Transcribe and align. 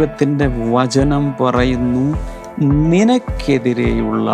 ദൈവത്തിന്റെ 0.00 0.46
വചനം 0.72 1.34
പറയുന്നു 1.40 2.04
നിനക്കെതിരെയുള്ള 2.88 4.28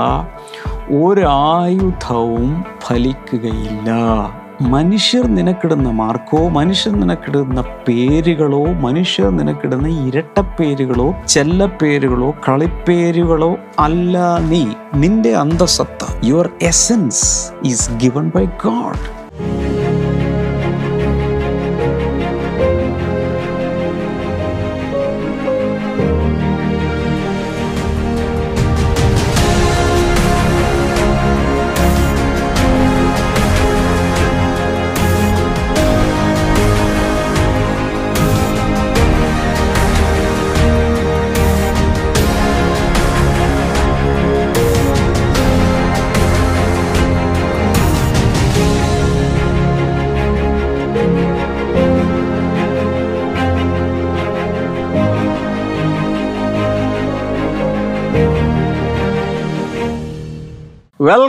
ഒരായുധവും 1.01 2.51
ഫലിക്കുകയില്ല. 2.83 3.91
മനുഷ്യർ 4.71 5.27
നിനക്കിടുന്ന 5.29 5.91
മാർക്കോ 5.91 6.48
മനുഷ്യർ 6.48 6.93
നിനക്കിടുന്ന 6.93 7.61
പേരുകളോ 7.89 8.65
മനുഷ്യർ 8.80 9.37
നിനക്കിടുന്ന 9.37 9.89
ഇരട്ടപ്പേരുകളോ 10.07 11.09
ചെല്ലപ്പേരുകളോ 11.29 12.30
കളിപ്പേരുകളോ 12.48 13.51
അല്ല 13.79 14.15
നീ. 14.48 14.62
നിന്റെ 14.95 15.35
അന്തസത്ത 15.37 16.05
your 16.24 16.51
essence 16.62 17.27
is 17.65 17.91
given 17.96 18.33
by 18.35 18.45
God 18.65 19.05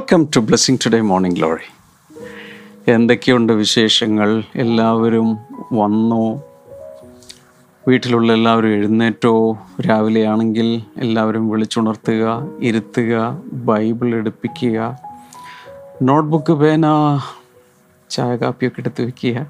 welcome 0.08 0.30
to 0.36 0.40
Blessing 0.40 0.78
Today 0.86 1.02
Morning 1.02 1.36
Glory 1.36 1.66
എന്തൊക്കെയുണ്ട് 2.92 3.54
വിശേഷങ്ങൾ? 3.54 4.44
എല്ലാവരും 4.56 5.38
വന്നോ? 5.74 6.44
വീട്ടിലുള്ള 7.88 8.34
എല്ലാവരും 8.34 8.68
എഴുന്നേറ്റോ? 8.68 9.58
രാവിലെയാണെങ്കിൽ 9.90 10.82
എല്ലാവരും 10.98 11.50
വിളിച്ചുണർത്തുക 11.50 12.48
ഇരുത്തുക 12.62 13.42
ബൈബിൾ 13.54 14.16
എടുപ്പിക്കുക. 14.16 14.98
നോട്ട്ബുക്ക് 16.02 16.54
പേന 16.54 16.86
ചായ 18.10 18.36
കാപ്പിയൊക്കെ 18.36 18.80
എടുത്ത് 18.80 19.02
വയ്ക്കുക 19.02 19.48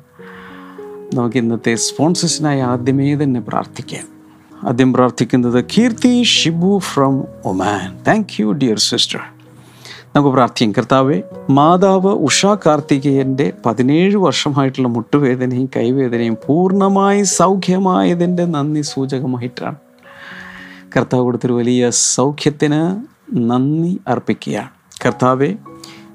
നമുക്ക് 1.14 1.38
ഇന്നത്തെ 1.38 1.76
സ്പോൺസേഴ്സിനായി 1.76 2.60
ആദ്യമേ 2.60 3.16
തന്നെ 3.16 3.40
പ്രാർത്ഥിക്കാം. 3.40 4.08
ആദ്യം 4.64 4.94
പ്രാർത്ഥിക്കുന്നത് 4.94 5.66
Keerthi 5.66 6.24
Shibu 6.24 6.80
from 6.80 7.24
Oman. 7.46 8.04
Thank 8.08 8.42
you 8.42 8.52
dear 8.52 8.78
sister 8.78 9.20
നമുക്ക് 10.18 10.34
പ്രാർത്ഥിക്കാം. 10.34 10.72
കർത്താവെ 10.72 11.22
മാതാവ് 11.50 12.14
ഉഷ 12.14 12.46
കാർത്തികേയന്റെ 12.46 13.54
പതിനേഴ് 13.66 14.16
വർഷമായിട്ടുള്ള 14.16 14.88
മുട്ടുവേദനയും 14.88 15.70
കൈവേദനയും 15.76 16.38
പൂർണമായി 16.48 17.24
സൗഖ്യമായതിന്റെ 17.24 18.46
നന്ദി 18.46 18.82
സൂചകമായിട്ടാണ്. 18.82 19.76
കർത്താവ് 20.98 21.24
കൊടുത്തൊരു 21.24 21.54
വലിയ 21.54 21.90
സൗഖ്യത്തിന് 21.90 23.04
നന്ദി 23.38 24.00
അർപ്പിക്കുകയാണ്. 24.08 24.70
കർത്താവെ 25.06 25.56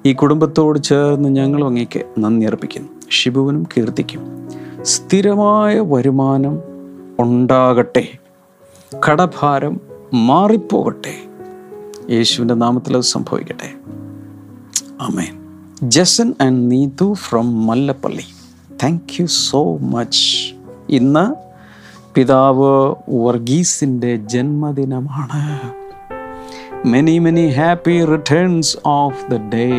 ഈ 0.06 0.12
കുടുംബത്തോട് 0.12 0.82
ചേർന്ന് 0.82 1.28
ഞങ്ങളും 1.28 1.66
അങ്ങേക്ക് 1.66 2.02
നന്ദി 2.18 2.46
അർപ്പിക്കുന്നു. 2.46 2.88
ഷിബുവിനും 3.10 3.66
കീർത്തിക്കും. 3.76 4.48
സ്ഥിരമായ 4.82 5.80
വരുമാനം 5.80 6.58
ഉണ്ടാകട്ടെ. 7.18 8.08
കടഭാരം 9.08 9.80
മാറിപ്പോകട്ടെ 10.14 11.31
യേശുവിന്റെ 12.10 12.54
നാമത്തിൽ 12.54 12.94
അത് 12.94 13.02
സംഭവിക്കട്ടെ. 13.02 13.74
ആമേൻ. 15.00 15.42
Jason 15.82 16.34
and 16.40 16.70
Neethu 16.70 17.12
from 17.12 17.66
Mallappally. 17.66 18.24
Thank 18.82 19.20
you 19.20 19.26
so 19.26 19.78
much 19.78 20.54
ഇന്ന് 20.88 21.34
പിതാവ് 22.14 22.94
വർഗീസിന്റെ 23.08 24.16
ജന്മദിനമാണ്. 24.16 25.72
Many 26.86 27.18
many 27.18 27.48
happy 27.48 28.04
returns 28.04 28.76
of 28.86 29.30
the 29.30 29.34
day 29.34 29.70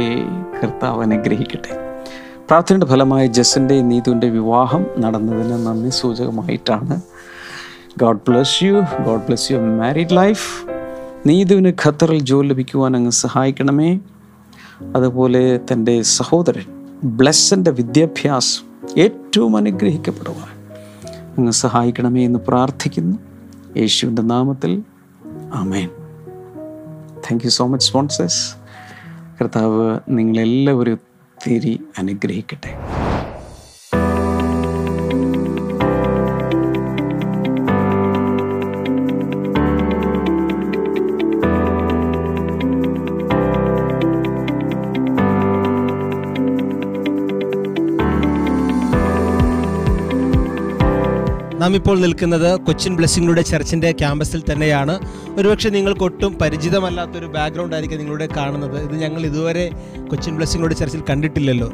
കർത്താവ് 0.63 1.01
അനുഗ്രഹിക്കട്ടെ. 1.01 2.01
പ്രാർത്ഥനയുടെ 2.47 2.85
ഫലമായി 2.85 3.27
ജസന്റെയും 3.27 3.89
നീതുവിന്റെ 3.89 4.29
വിവാഹം 4.29 4.85
നടന്നതിന് 4.99 5.65
നന്ദി 5.65 5.89
സൂചകമായിട്ടാണ്. 5.89 7.01
God 7.97 8.19
bless 8.29 8.63
you 8.63 8.73
God 9.05 9.21
bless 9.27 9.51
you 9.51 9.57
married 9.57 10.17
life 10.17 10.72
നീതുവിന് 11.25 11.73
ഖത്തറിൽ 11.85 12.19
ജോലി 12.19 12.47
ലഭിക്കുവാൻ 12.47 12.95
അങ്ങ് 12.95 13.11
സഹായിക്കണമേ. 13.11 13.99
അതുപോലെ 14.95 15.59
തന്റെ 15.73 16.01
സഹോദരൻ 16.01 16.65
ബ്ലെസ്സന്റെ 17.03 17.71
വിദ്യാഭ്യാസം 17.71 18.65
ഏറ്റവും 18.99 19.57
അനുഗ്രഹിക്കപ്പെടുവാൻ 19.57 20.71
അങ്ങ് 21.37 21.51
സഹായിക്കണമേ 21.51 22.25
എന്ന് 22.25 22.39
പ്രാർത്ഥിക്കുന്നു. 22.47 23.17
യേശുവിന്റെ 23.77 24.21
നാമത്തിൽ 24.21 24.83
ആമേൻ. 25.53 25.89
Thank 27.17 27.45
you 27.45 27.49
so 27.49 27.67
much 27.67 27.87
sponsors 27.87 28.55
കർത്താവ് 29.41 29.99
നിങ്ങളെല്ലാവരും 30.09 30.93
ഒത്തിരി 30.93 31.79
അനുഗ്രഹിക്കട്ടെ. 31.97 33.02
നാം 51.73 51.79
ഇപ്പോൾ 51.81 51.99
നിൽക്കുന്നത് 51.99 52.59
കൊച്ചിൻ 52.59 52.95
ബ്ലെസ്സിങ്ങളുടെ 52.95 53.41
ചർച്ചിന്റെ 53.41 53.91
ക്യാമ്പസിൽ 53.91 54.41
തന്നെയാണ്. 54.51 54.95
ഒരുപക്ഷെ 55.37 55.69
നിങ്ങൾക്ക് 55.69 56.03
ഒട്ടും 56.03 56.31
പരിചിതമല്ലാത്തൊരു 56.41 57.25
ബാക്ക്ഗ്രൗണ്ട് 57.25 57.75
ആയിരിക്കും 57.75 57.99
നിങ്ങളുടെ 57.99 58.27
കാണുന്നത്. 58.37 58.77
ഇത് 58.83 58.95
ഞങ്ങൾ 59.01 59.21
ഇതുവരെ 59.25 59.65
കൊച്ചിൻ 60.11 60.35
ബ്ലെസ്സിങ്ങളുടെ 60.35 60.75
ചർച്ചിൽ 60.75 61.01
കണ്ടിട്ടില്ലല്ലോ. 61.09 61.69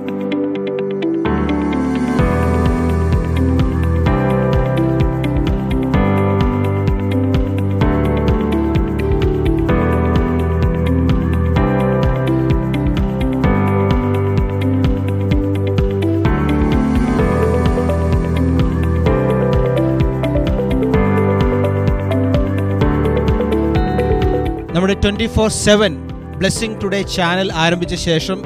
Twenty 25.19 25.35
four 25.37 25.49
seven 25.65 25.93
Blessing 26.39 26.75
Today 26.81 26.99
channel 27.13 27.47
ആരംഭിച്ച 27.63 27.95
ശേഷം 28.03 28.37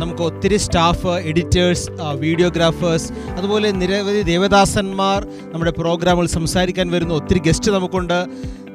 നമുക്ക് 0.00 0.22
ഒത്തിരി 0.22 0.56
സ്റ്റാഫ് 0.64 1.12
എഡിറ്റേഴ്സ് 1.30 1.84
വീഡിയോഗ്രാഫേഴ്സ് 2.24 3.06
അതുപോലെ 3.36 3.68
നിരവധി 3.78 4.22
ദേവദാസന്മാർ 4.30 5.20
നമ്മുടെ 5.52 5.72
പ്രോഗ്രാമുകൾ 5.78 6.26
സംസാരിക്കാൻ 6.34 6.86
വരുന്ന. 6.94 7.14
ഒത്തിരി 7.20 7.40
ഗസ്റ്റ് 7.46 7.72
നമുക്കുണ്ട്. 7.76 8.18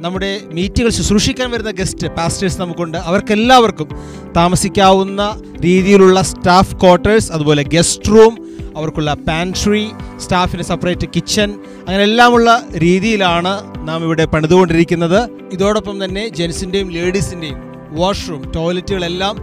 നമ്മുടെ 0.06 0.32
മീറ്റുകൾ 0.58 0.90
ശുശ്രൂഷിക്കാൻ 0.98 1.50
വരുന്ന 1.52 1.74
ഗസ്റ്റ് 1.82 2.10
പാസ്റ്റേഴ്സ് 2.18 2.60
നമുക്കുണ്ട്. 2.62 2.98
അവർക്കെല്ലാവർക്കും 3.10 3.92
താമസിക്കാവുന്ന 4.40 5.22
രീതിയിലുള്ള 5.68 6.22
സ്റ്റാഫ് 6.32 6.76
ക്വാർട്ടേഴ്സ് 6.84 7.32
അതുപോലെ 7.38 7.66
ഗസ്റ്റ് 7.76 8.14
റൂം 8.16 8.34
അവർക്കുള്ള 8.78 9.14
പാൻട്രി 9.28 9.84
സ്റ്റാഫിന് 10.18 10.64
സെപ്പറേറ്റ് 10.64 11.08
കിച്ചൺ 11.16 11.50
അങ്ങനെ 11.88 12.04
എല്ലാമുള്ള 12.04 12.50
രീതിയിലാണ് 12.76 13.54
നാം 13.88 14.04
ഇവിടെ 14.04 14.26
പണിതുകൊണ്ടിരിക്കുന്നത്. 14.26 15.20
ഇതോടൊപ്പം 15.54 16.06
തന്നെ 16.06 16.28
ജെൻസിന്റെയും 16.28 16.90
ലേഡീസിന്റെയും 16.90 17.74
വാഷ്റൂം 18.00 18.52
ടോയ്ലറ്റുകളെല്ലാം 18.56 19.36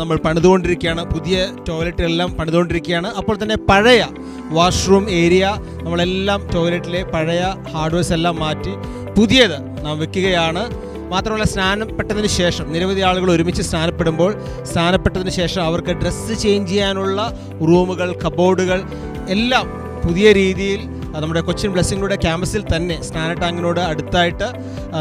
നമ്മൾ 0.00 0.16
പണിതുകൊണ്ടിരിക്കുകയാണ്. 0.16 1.02
പുതിയ 1.14 1.46
ടോയ്ലറ്റുകളെല്ലാം 1.68 2.30
പണിതുകൊണ്ടിരിക്കുകയാണ്. 2.38 3.08
അപ്പോൾ 3.18 3.36
തന്നെ 3.42 3.56
പഴയ 3.68 4.06
വാഷ്റൂം 4.50 5.10
ഏരിയ 5.10 5.44
നമ്മളെല്ലാം 5.82 6.40
ടോയ്ലറ്റിലെ 6.54 7.02
പഴയ 7.04 7.42
ഹാർഡ്വെയർസ് 7.74 8.12
എല്ലാം 8.12 8.36
മാറ്റി 8.36 8.74
പുതിയത് 9.18 9.58
നാം 9.84 9.98
വെക്കുകയാണ്. 9.98 10.64
മാത്രമല്ല 11.12 11.46
സ്നാനപ്പെട്ടതിന് 11.46 12.30
ശേഷം 12.36 12.66
നിരവധി 12.72 13.02
ആളുകൾ 13.02 13.28
ഒരുമിച്ച് 13.30 13.62
സ്നാനപ്പെടുമ്പോൾ 13.62 14.32
സ്നാനപ്പെട്ടതിന് 14.72 15.32
ശേഷം 15.32 15.62
അവർക്ക് 15.62 15.94
ഡ്രസ്സ് 16.02 16.34
ചേഞ്ച് 16.42 16.70
ചെയ്യാനുള്ള 16.72 17.20
റൂമുകൾ 17.62 18.10
കബോർഡുകൾ 18.24 18.80
എല്ലാം 19.28 19.66
പുതിയ 20.02 20.28
രീതിയിൽ 20.32 20.80
നമ്മുടെ 21.20 21.40
കൊച്ചിൻ 21.40 21.70
ബ്ലെസ്സിങ്ങിലൂടെ 21.72 22.16
ക്യാമ്പസിൽ 22.16 22.76
തന്നെ 22.76 23.02
സ്നാന 23.02 23.32
ടാങ്കിനോട് 23.32 23.80
അടുത്തായിട്ട് 23.80 24.44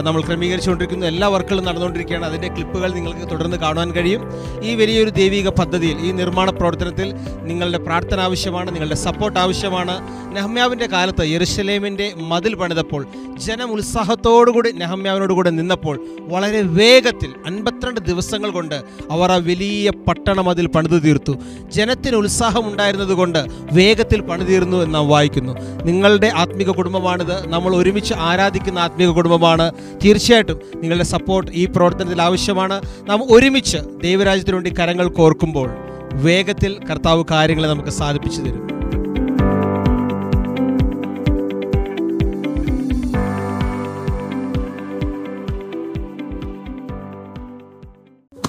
നമ്മൾ 0.02 0.22
ക്രമീകരിച്ചുകൊണ്ടിരിക്കുന്ന. 0.22 1.06
എല്ലാ 1.06 1.28
വർക്കുകളും 1.28 1.66
നടന്നുകൊണ്ടിരിക്കുകയാണ്. 1.66 2.26
അതിന്റെ 2.26 2.48
ക്ലിപ്പുകൾ 2.48 2.94
നിങ്ങൾക്ക് 2.94 3.32
തുടർന്ന് 3.32 3.58
കാണുവാൻ 3.58 3.92
കഴിയും. 3.92 4.22
ഈ 4.64 4.76
വലിയൊരു 4.76 5.10
ദൈവിക 5.10 5.50
പദ്ധതിയിൽ 5.50 5.98
ഈ 6.00 6.12
നിർമ്മാണ 6.12 6.50
പ്രവർത്തനത്തിൽ 6.50 7.14
നിങ്ങളുടെ 7.42 7.78
പ്രാർത്ഥന 7.78 8.20
ആവശ്യമാണ് 8.20 8.72
നിങ്ങളുടെ 8.72 8.96
സപ്പോർട്ട് 8.96 9.40
ആവശ്യമാണ്. 9.40 9.96
നെഹമ്യാവിന്റെ 10.36 10.88
കാലത്ത് 10.88 11.28
യെറുഷലേമിന്റെ 11.28 12.14
മതിൽ 12.18 12.56
പണിതപ്പോൾ 12.56 13.06
ജനം 13.38 13.72
ഉത്സാഹത്തോടുകൂടി 13.72 14.72
നെഹമ്യാവിനോട് 14.72 15.34
കൂടെ 15.34 15.50
നിന്നപ്പോൾ 15.50 16.00
വളരെ 16.20 16.62
വേഗത്തിൽ 16.62 17.34
അൻപത്തിരണ്ട് 17.46 18.00
ദിവസങ്ങൾ 18.00 18.50
കൊണ്ട് 18.50 18.76
അവർ 19.12 19.32
ആ 19.32 19.36
വലിയ 19.36 19.90
പട്ടണം 19.90 20.50
അതിൽ 20.50 20.68
പണിതു 20.68 20.98
തീർത്തു. 20.98 21.34
ജനത്തിന് 21.70 22.16
ഉത്സാഹം 22.16 22.72
ഉണ്ടായിരുന്നത് 22.72 23.14
കൊണ്ട് 23.14 23.46
വേഗത്തിൽ 23.72 24.22
പണിതീർന്നു 24.22 24.78
എന്ന് 24.78 24.96
നാം 24.96 25.10
വായിക്കുന്നു. 25.10 25.54
നിങ്ങളുടെ 26.02 26.32
ആത്മീക 26.36 26.70
കുടുംബമാണിത്. 26.70 27.50
നമ്മൾ 27.50 27.76
ഒരുമിച്ച് 27.76 28.14
ആരാധിക്കുന്ന 28.14 28.80
ആത്മീക 28.80 29.10
കുടുംബമാണ്. 29.10 29.72
തീർച്ചയായിട്ടും 30.04 30.60
നിങ്ങളുടെ 30.76 31.04
സപ്പോർട്ട് 31.04 31.52
ഈ 31.52 31.66
പ്രവർത്തനത്തിൽ 31.66 32.22
ആവശ്യമാണ്. 32.22 32.82
നാം 33.08 33.34
ഒരുമിച്ച് 33.34 33.78
ദൈവരാജ്യത്തിനു 34.04 34.56
വേണ്ടി 34.56 34.74
കരങ്ങൾ 34.80 35.08
കോർക്കുമ്പോൾ 35.08 35.70
വേഗത്തിൽ 36.14 36.80
കർത്താവ് 36.92 37.24
കാര്യങ്ങളെ 37.32 37.68
നമുക്ക് 37.68 37.90
സാധിപ്പിച്ചു 37.90 38.42
തരും. 38.42 38.68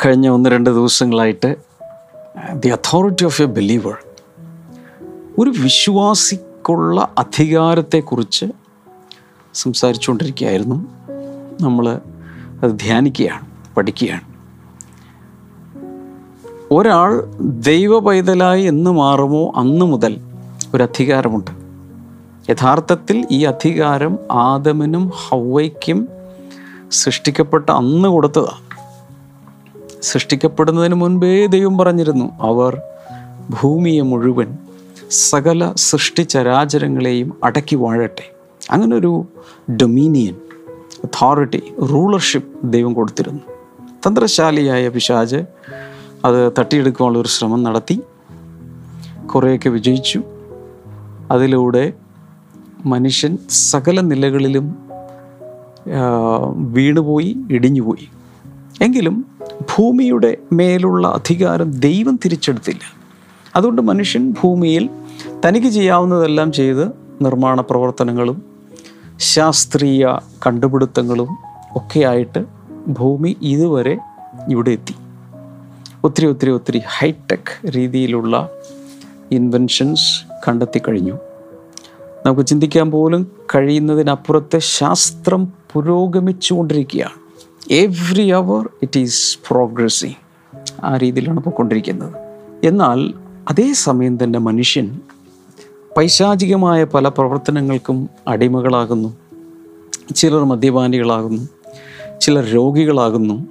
കഴിഞ്ഞ 0.06 0.28
ഒന്ന് 0.28 0.50
രണ്ട് 0.50 0.70
ദിവസങ്ങളായിട്ട് 0.70 1.56
the 2.52 2.68
authority 2.68 3.24
of 3.24 3.42
a 3.42 3.44
believer 3.44 3.96
ഒരു 5.38 5.50
വിശ്വാസിക്കുള്ള 6.62 7.00
അധികാരത്തെക്കുറിച്ച് 7.18 8.46
സംസാരിച്ചുകൊണ്ടിരിക്കുകയായിരുന്നു. 9.54 10.76
നമ്മൾ 11.60 11.86
അത് 12.62 12.70
ധ്യാനിക്കുകയാണ് 12.78 13.46
പഠിക്കുകയാണ്. 13.76 14.26
ഒരാൾ 16.70 17.10
ദൈവ 17.66 17.98
പൈതലായി 17.98 18.62
എന്ന് 18.62 18.90
മാറുമോ 18.90 19.42
അന്ന് 19.56 19.86
മുതൽ 19.86 20.12
ഒരു 20.74 20.82
അധികാരമുണ്ട് 20.82 21.50
യഥാർത്ഥത്തിൽ 22.50 23.26
ഈ 23.30 23.44
അധികാരം 23.44 24.14
ആദമിനും 24.32 25.04
ഹൗവയ്ക്കും 25.28 26.08
സൃഷ്ടിക്കപ്പെട്ട 26.90 27.68
അന്ന് 27.70 28.08
കൊടുത്തതാണ് 28.08 28.68
സൃഷ്ടിക്കപ്പെടുന്നതിന് 30.02 30.94
മുൻപേ 30.94 31.46
ദൈവം 31.46 31.74
പറഞ്ഞിരുന്നു 31.78 32.26
അവർ 32.42 32.74
ഭൂമിയെ 33.50 34.02
മുഴുവൻ 34.02 34.50
സകല 35.12 35.72
സൃഷ്ടിചരാചരങ്ങളെയും 35.76 37.32
അടക്കി 37.44 37.76
വാഴട്ടെ. 37.76 38.34
അങ്ങനൊരു 38.70 39.24
ഡൊമീനിയൻ 39.70 40.34
അതോറിറ്റി 41.04 41.62
റൂളർഷിപ്പ് 41.90 42.72
ദൈവം 42.72 42.94
കൊടുത്തിരുന്നു. 42.94 43.40
തന്ത്രശാലിയായ 44.06 44.88
പിശാജ് 44.88 45.36
അത് 46.24 46.52
തട്ടിയെടുക്കാനുള്ള 46.58 47.18
ഒരു 47.18 47.28
ശ്രമം 47.28 47.62
നടത്തി. 47.62 48.00
കുറേയൊക്കെ 49.34 49.68
വിജയിച്ചു. 49.68 50.22
അതിലൂടെ 51.30 51.92
മനുഷ്യൻ 52.86 53.38
സകല 53.50 54.00
നിലകളിലും 54.00 54.76
വീണുപോയി 56.56 57.36
ഇടിഞ്ഞുപോയി. 57.50 58.08
എങ്കിലും 58.84 59.24
ഭൂമിയുടെ 59.60 60.36
മേലുള്ള 60.52 61.08
അധികാരം 61.08 61.70
ദൈവം 61.70 62.18
തിരിച്ചെടുത്തില്ല. 62.24 63.02
അതുകൊണ്ട് 63.56 63.82
മനുഷ്യൻ 63.82 64.32
ഭൂമിയിൽ 64.32 64.88
തനിക്ക് 65.46 65.66
ചെയ്യാവുന്നതെല്ലാം 65.66 66.52
ചെയ്ത് 66.52 66.88
നിർമ്മാണ 67.22 67.60
പ്രവർത്തനങ്ങളും 67.60 68.42
ശാസ്ത്രീയ 69.18 70.18
കണ്ടുപിടുത്തങ്ങളും 70.46 71.28
ഒക്കെയായിട്ട് 71.76 72.44
ഭൂമി 72.88 73.36
ഇതുവരെ 73.42 73.98
ഇവിടെ 74.48 74.70
എത്തി. 74.70 74.94
ഒത്തിരി 76.04 76.26
ഒത്തിരി 76.26 76.50
ഒത്തിരി 76.50 76.82
ഹൈടെക് 76.98 77.68
രീതിയിലുള്ള 77.68 78.50
ഇൻവെൻഷൻസ് 79.32 80.24
കണ്ടെത്തി 80.48 80.80
കഴിഞ്ഞു. 80.88 81.18
നമുക്ക് 82.26 82.46
ചിന്തിക്കാൻ 82.46 82.90
പോലും 82.90 83.32
കഴിയുന്നതിനപ്പുറത്തെ 83.54 84.58
ശാസ്ത്രം 84.58 85.52
പുരോഗമിച്ചുകൊണ്ടിരിക്കുകയാണ്. 85.72 87.22
Every 87.72 88.28
hour 88.28 88.68
it 88.82 88.98
is 88.98 89.38
progressing 89.50 90.14
ആ 90.84 90.96
രീതിയിലാണ് 90.96 91.40
പോയിക്കൊണ്ടിരിക്കുന്നത്. 91.40 92.14
എന്നാൽ 92.64 93.14
അതേസമയം 93.48 94.24
തന്നെ 94.24 94.38
മനുഷ്യൻ 94.38 95.00
പൈശാചികമായ 95.96 96.84
പല 96.84 97.08
പ്രവർത്തനങ്ങൾക്കും 97.08 98.08
അടിമകളാകുന്നു. 98.28 99.16
ചിലർ 100.14 100.44
മദ്യപാനികളാകുന്നു. 100.44 101.48
ചിലർ 102.20 102.44
രോഗികളാകുന്നു. 102.44 103.46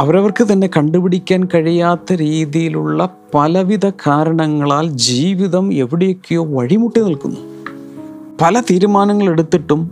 അവരവർക്ക് 0.00 0.52
തന്നെ 0.52 0.70
കണ്ടുപിടിക്കാൻ 0.76 1.48
കഴിയാത്ത 1.54 2.12
രീതിയിലുള്ള 2.12 3.16
പലവിധ 3.34 3.90
കാരണങ്ങളാൽ 3.90 4.88
ജീവിതം 4.88 5.74
എവിടെയൊക്കെയോ 5.74 6.44
വഴിമുട്ടി 6.44 7.00
നിൽക്കുന്നു. 7.00 7.40
പല 8.40 8.60
തീരുമാനങ്ങൾ 8.60 9.30
എടുത്തിട്ടും 9.30 9.90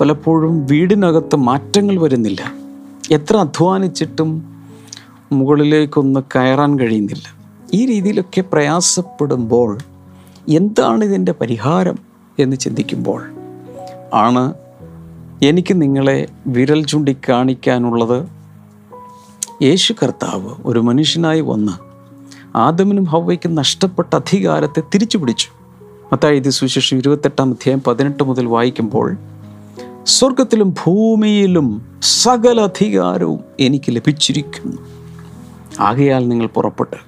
പലപ്പോഴും 0.00 0.66
വീടിനകത്ത് 0.66 1.36
മാറ്റങ്ങൾ 1.36 2.00
വരുന്നില്ല. 2.00 2.52
എത്ര 3.10 3.36
അധ്വാനിച്ചിട്ടും 3.36 4.42
മുകളിലേക്കൊന്ന് 5.32 6.20
കയറാൻ 6.20 6.78
കഴിയുന്നില്ല. 6.78 7.38
ഈ 7.74 7.86
രീതിയിലൊക്കെ 7.86 8.40
പ്രയാസപ്പെടുമ്പോൾ 8.40 9.78
എന്താണ് 10.48 11.04
ഇതിന്റെ 11.04 11.32
പരിഹാരം 11.32 11.98
എന്ന് 12.38 12.56
ചിന്തിക്കുമ്പോൾ 12.56 13.22
ആണ് 14.14 14.54
എനിക്ക് 15.44 15.82
നിങ്ങളെ 15.82 16.28
വിരൽ 16.46 16.86
ചൂണ്ടിക്കാണിക്കാനുള്ളത് 16.86 18.28
യേശു 19.62 19.92
കർത്താവ് 19.92 20.54
ഒരു 20.64 20.78
മനുഷ്യനായി 20.78 21.40
വന്ന് 21.40 21.72
ആദമിനും 22.56 23.04
ഹവയ്ക്കും 23.04 23.54
നഷ്ടപ്പെട്ട 23.54 24.14
അധികാരത്തെ 24.14 24.80
തിരിച്ചു 24.80 25.18
പിടിച്ചു 25.18 25.48
അതായത് 26.12 26.50
സുശേഷം 26.50 26.96
ഇരുപത്തെട്ടാം 26.96 27.50
അധ്യായം 27.50 27.82
പതിനെട്ട് 27.86 28.22
മുതൽ 28.24 28.46
വായിക്കുമ്പോൾ 28.46 29.16
സ്വർഗത്തിലും 30.06 30.70
ഭൂമിയിലും 30.70 31.98
സകല 32.02 32.60
അധികാരവും 32.60 33.40
എനിക്ക് 33.60 33.96
ലഭിച്ചിരിക്കുന്നു. 33.96 34.76
ആകയാൽ 35.80 36.28
നിങ്ങൾ 36.28 36.46
പുറപ്പെട്ട് 36.46 37.07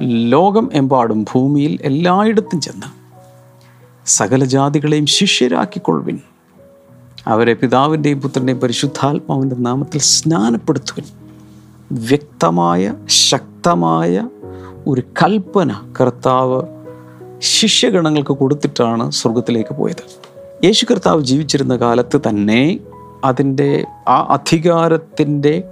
ലോകം 0.00 0.70
എമ്പാടും 0.72 1.22
ഭൂമിയിൽ 1.22 1.78
എല്ലായിടത്തും 1.82 2.60
ചെന്ന് 2.60 2.86
സകല 4.06 4.44
ജാതികളെയും 4.44 5.06
ശിഷ്യരാക്കിക്കൊള്ളുവിൻ. 5.06 6.18
അവരെ 7.26 7.54
പിതാവിന്റെയും 7.54 8.20
പുത്രന്റെയും 8.20 8.60
പരിശുദ്ധാത്മാവിന്റെ 8.60 9.56
നാമത്തിൽ 9.56 9.98
സ്നാനപ്പെടുത്തുവിൻ. 9.98 11.04
വ്യക്തമായ 11.92 12.94
ശക്തമായ 13.08 14.28
ഒരു 14.86 15.00
കൽപ്പന 15.00 15.92
കർത്താവ് 16.00 16.62
ശിഷ്യഗണങ്ങൾക്ക് 17.38 18.32
കൊടുത്തിട്ടാണ് 18.32 19.10
സ്വർഗത്തിലേക്ക് 19.10 19.74
പോയത്. 19.74 20.28
യേശു 20.64 20.86
കർത്താവ് 20.90 21.24
ജീവിച്ചിരുന്ന 21.24 21.76
കാലത്ത് 21.76 22.20
തന്നെ 22.28 22.80
അതിന്റെ 23.24 23.84
ആ 24.08 24.26
അധികാരത്തിന്റെ 24.30 25.62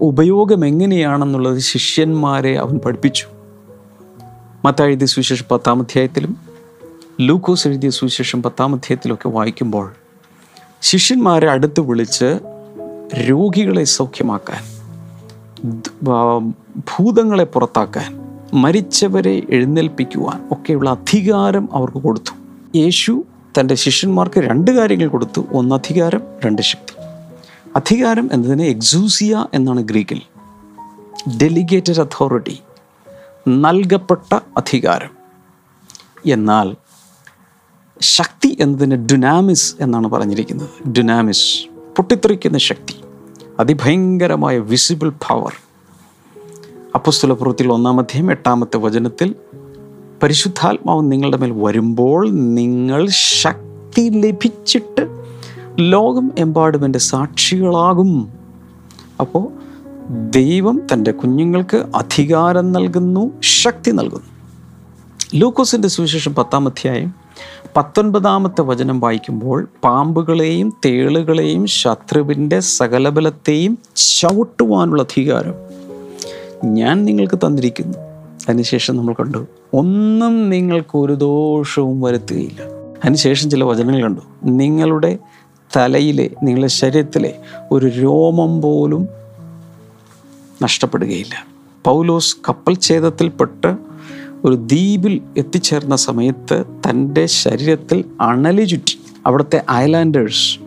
ഉപയോഗം 0.00 0.66
എങ്ങനെയാണെന്നുള്ളത് 0.66 1.58
ശിഷ്യന്മാരെ 1.58 2.58
അവൻ 2.58 2.78
പഠിപ്പിച്ചു. 2.78 3.26
മത്താഴുതി 4.64 5.04
സുവിശേഷം 5.04 5.46
പത്താം 5.50 5.80
അധ്യായത്തിലും 5.80 6.36
ലൂക്കോസ് 7.20 7.68
എഴുതിയ 7.68 7.90
സുവിശേഷം 7.90 8.42
പത്താം 8.42 8.74
അധ്യായത്തിലൊക്കെ 8.74 9.28
വായിക്കുമ്പോൾ 9.28 9.92
ശിഷ്യന്മാരെ 10.82 11.50
അടുത്ത് 11.50 11.80
വിളിച്ച് 11.80 12.38
രോഗികളെ 13.30 13.84
സൗഖ്യമാക്കാൻ 13.84 14.62
ഭൂതങ്ങളെ 16.78 17.44
പുറത്താക്കാൻ 17.44 18.22
മരിച്ചവരെ 18.54 19.42
എഴുന്നേൽപ്പിക്കുവാൻ 19.50 20.48
ഒക്കെയുള്ള 20.52 20.90
അധികാരം 20.90 21.68
അവർക്ക് 21.72 21.98
കൊടുത്തു. 21.98 22.32
യേശു 22.78 23.24
തന്റെ 23.60 23.74
ശിഷ്യന്മാർക്ക് 23.74 24.40
രണ്ട് 24.40 24.70
കാര്യങ്ങൾ 24.70 25.08
കൊടുത്തു. 25.08 25.44
ഒന്ന് 25.52 25.74
അധികാരം 25.74 26.20
രണ്ട് 26.44 26.62
ശക്തി. 26.62 26.91
അധികാരം 27.76 28.28
എന്നതിനെ 28.32 28.64
എക്സൂസിയ 28.64 29.46
എന്നാണ് 29.54 29.80
ഗ്രീക്കിൽ. 29.80 30.20
ഡെലിഗേറ്റഡ് 31.36 32.00
അതോറിറ്റി 32.00 32.62
നൽകപ്പെട്ട 33.48 34.34
അധികാരം. 34.34 35.10
എന്നാൽ 36.26 36.76
ശക്തി 38.00 38.56
എന്നതിന് 38.60 39.08
ഡുനാമിസ് 39.12 39.74
എന്നാണ് 39.80 40.08
പറഞ്ഞിരിക്കുന്നത്. 40.08 40.88
ഡുനാമിസ് 40.88 41.66
പൊട്ടിത്തെറിക്കുന്ന 41.96 42.58
ശക്തി 42.58 42.94
അതിഭയങ്കരമായ 43.60 44.58
വിസിബിൾ 44.58 45.08
പവർ 45.08 45.52
അപ്പുസ്തുല 46.94 47.32
പ്രവൃത്തിയിൽ 47.32 48.30
എട്ടാമത്തെ 48.30 48.76
വചനത്തിൽ 48.76 49.34
പരിശുദ്ധാത്മാവ് 50.22 51.12
നിങ്ങളുടെ 51.12 51.36
മേൽ 51.36 51.52
വരുമ്പോൾ 51.52 52.30
നിങ്ങൾ 52.30 53.08
ശക്തി 53.10 54.02
ലഭിച്ചിട്ട് 54.02 55.21
ലോകം 55.80 56.32
എമ്പാടുമെന്റെ 56.38 56.98
സാക്ഷികളാകും. 56.98 58.28
അപ്പോൾ 59.20 59.48
ദൈവം 60.30 60.82
തന്റെ 60.92 61.12
കുഞ്ഞുങ്ങൾക്ക് 61.12 61.76
അധികാരം 61.76 62.72
നൽകുന്നു 62.72 63.30
ശക്തി 63.42 63.90
നൽകുന്നു. 63.90 64.32
ലൂക്കോസിന്റെ 65.34 65.88
സുവിശേഷം 65.88 66.34
പത്താം 66.34 66.68
അധ്യായം 66.68 67.14
പത്തൊൻപതാമത്തെ 67.76 68.62
വചനം 68.62 69.00
വായിക്കുമ്പോൾ 69.00 69.68
പാമ്പുകളെയും 69.84 70.72
തേളുകളെയും 70.84 71.66
ശത്രുവിന്റെ 71.66 72.60
സകലബലത്തെയും 72.60 73.78
ചവിട്ടുവാനുള്ള 73.96 75.02
അധികാരം 75.02 75.54
ഞാൻ 76.64 77.04
നിങ്ങൾക്ക് 77.04 77.38
തന്നിരിക്കുന്നു. 77.38 77.98
അതിനുശേഷം 78.48 78.96
നമ്മൾ 78.96 79.12
കണ്ടു 79.12 79.46
ഒന്നും 79.74 80.50
നിങ്ങൾക്ക് 80.50 80.98
ഒരു 80.98 81.12
ദോഷവും 81.12 82.00
വരുത്തുകയില്ല. 82.00 82.62
അതിനുശേഷം 83.04 83.50
ചില 83.50 83.64
വചനങ്ങൾ 83.64 84.02
കണ്ടു 84.02 84.20
നിങ്ങളുടെ 84.44 85.18
തലയിലെ 85.76 86.30
നിങ്ങളുടെ 86.42 86.66
ശരീരത്തിലെ 86.66 87.34
ഒരു 87.72 87.86
രോമം 87.86 88.62
പോലും 88.62 89.08
നഷ്ടപ്പെടുകയില്ല. 90.62 91.46
പൗലോസ് 91.84 92.36
കപ്പൽ 92.48 92.78
ഛേദത്തിൽപ്പെട്ട് 92.80 93.76
ഒരു 94.44 94.54
ദ്വീപിൽ 94.54 95.20
എത്തിച്ചേർന്ന 95.36 95.96
സമയത്ത് 95.96 96.64
തന്റെ 96.88 97.26
ശരീരത്തിൽ 97.26 98.04
അണലി 98.20 98.64
ചുറ്റി. 98.64 98.98
അവിടുത്തെ 99.26 99.62
ഐലാൻഡേഴ്സ് 99.70 100.58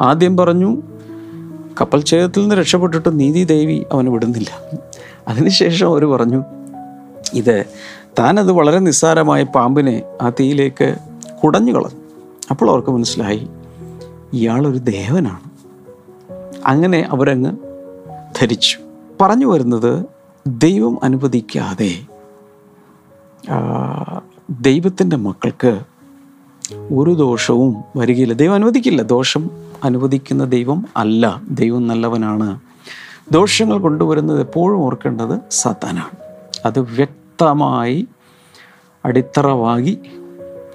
ആദ്യം 0.00 0.36
പറഞ്ഞു 0.36 0.82
കപ്പൽ 1.80 2.04
ഛേദത്തിൽ 2.04 2.40
നിന്ന് 2.40 2.54
രക്ഷപ്പെട്ടിട്ട് 2.54 3.20
നീതി 3.20 3.44
ദേവി 3.44 3.84
അവന് 3.92 4.08
വിടുന്നില്ല. 4.08 4.48
അതിനുശേഷം 5.28 5.86
അവർ 5.86 6.04
പറഞ്ഞു 6.04 6.44
ഇത് 7.34 7.64
താനത് 8.18 8.52
വളരെ 8.52 8.78
നിസ്സാരമായ 8.78 9.42
പാമ്പിനെ 9.42 10.02
ആ 10.22 10.28
തീയിലേക്ക് 10.28 10.96
കുടഞ്ഞു 11.44 11.72
കളഞ്ഞു 11.72 12.00
അപ്പോൾ 12.50 12.70
അവർക്ക് 12.70 12.90
മനസ്സിലായി 12.90 13.48
ഇയാളൊരു 14.32 14.78
ദേവനാണ്. 14.78 15.50
അങ്ങനെ 16.66 17.08
അവരങ്ങ് 17.10 17.56
ധരിച്ചു. 18.40 18.78
പറഞ്ഞു 19.20 19.46
വരുന്നത് 19.46 20.06
ദൈവം 20.46 20.98
അനുവദിക്കാതെ 21.02 22.06
ദൈവത്തിന്റെ 24.50 25.16
മക്കൾക്ക് 25.16 25.80
ഒരു 26.94 27.14
ദോഷവും 27.14 27.84
വരികയില്ല. 27.96 28.34
ദൈവം 28.34 28.54
അനുവദിക്കില്ല. 28.54 29.02
ദോഷം 29.02 29.50
അനുവദിക്കുന്ന 29.84 30.44
ദൈവം 30.44 30.86
അല്ല. 30.96 31.42
ദൈവം 31.50 31.88
നല്ലവനാണ്. 31.88 32.60
ദോഷങ്ങൾ 33.32 33.78
കൊണ്ടുവരുന്നത് 33.78 34.40
എപ്പോഴും 34.40 34.78
ഓർക്കേണ്ടത് 34.78 35.40
സാത്താനാണ്. 35.50 36.16
അത് 36.66 36.80
വ്യക്തമായി 36.80 38.08
അടിത്തറവാകി 39.04 39.98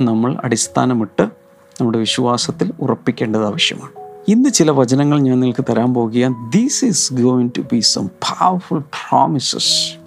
നമ്മൾ 0.01 0.37
അടിസ്ഥാനമിട്ട് 0.43 1.46
നമ്മുടെ 1.81 1.99
വിശ്വാസത്തിൽ 1.99 2.71
ഉറപ്പിക്കേണ്ടത് 2.79 3.45
ആവശ്യമാണ്. 3.45 3.91
ഇന്ന് 4.27 4.49
ചില 4.49 4.71
വചനങ്ങൾ 4.71 5.19
ഞാൻ 5.19 5.39
നിങ്ങൾക്ക് 5.39 5.71
തരാൻ 5.71 5.93
പോകുകയാണ്. 5.93 6.51
These 6.53 6.85
is 6.85 7.13
going 7.13 7.49
to 7.57 7.61
be 7.61 7.79
some 7.79 8.07
powerful 8.07 8.79
promises 8.79 9.97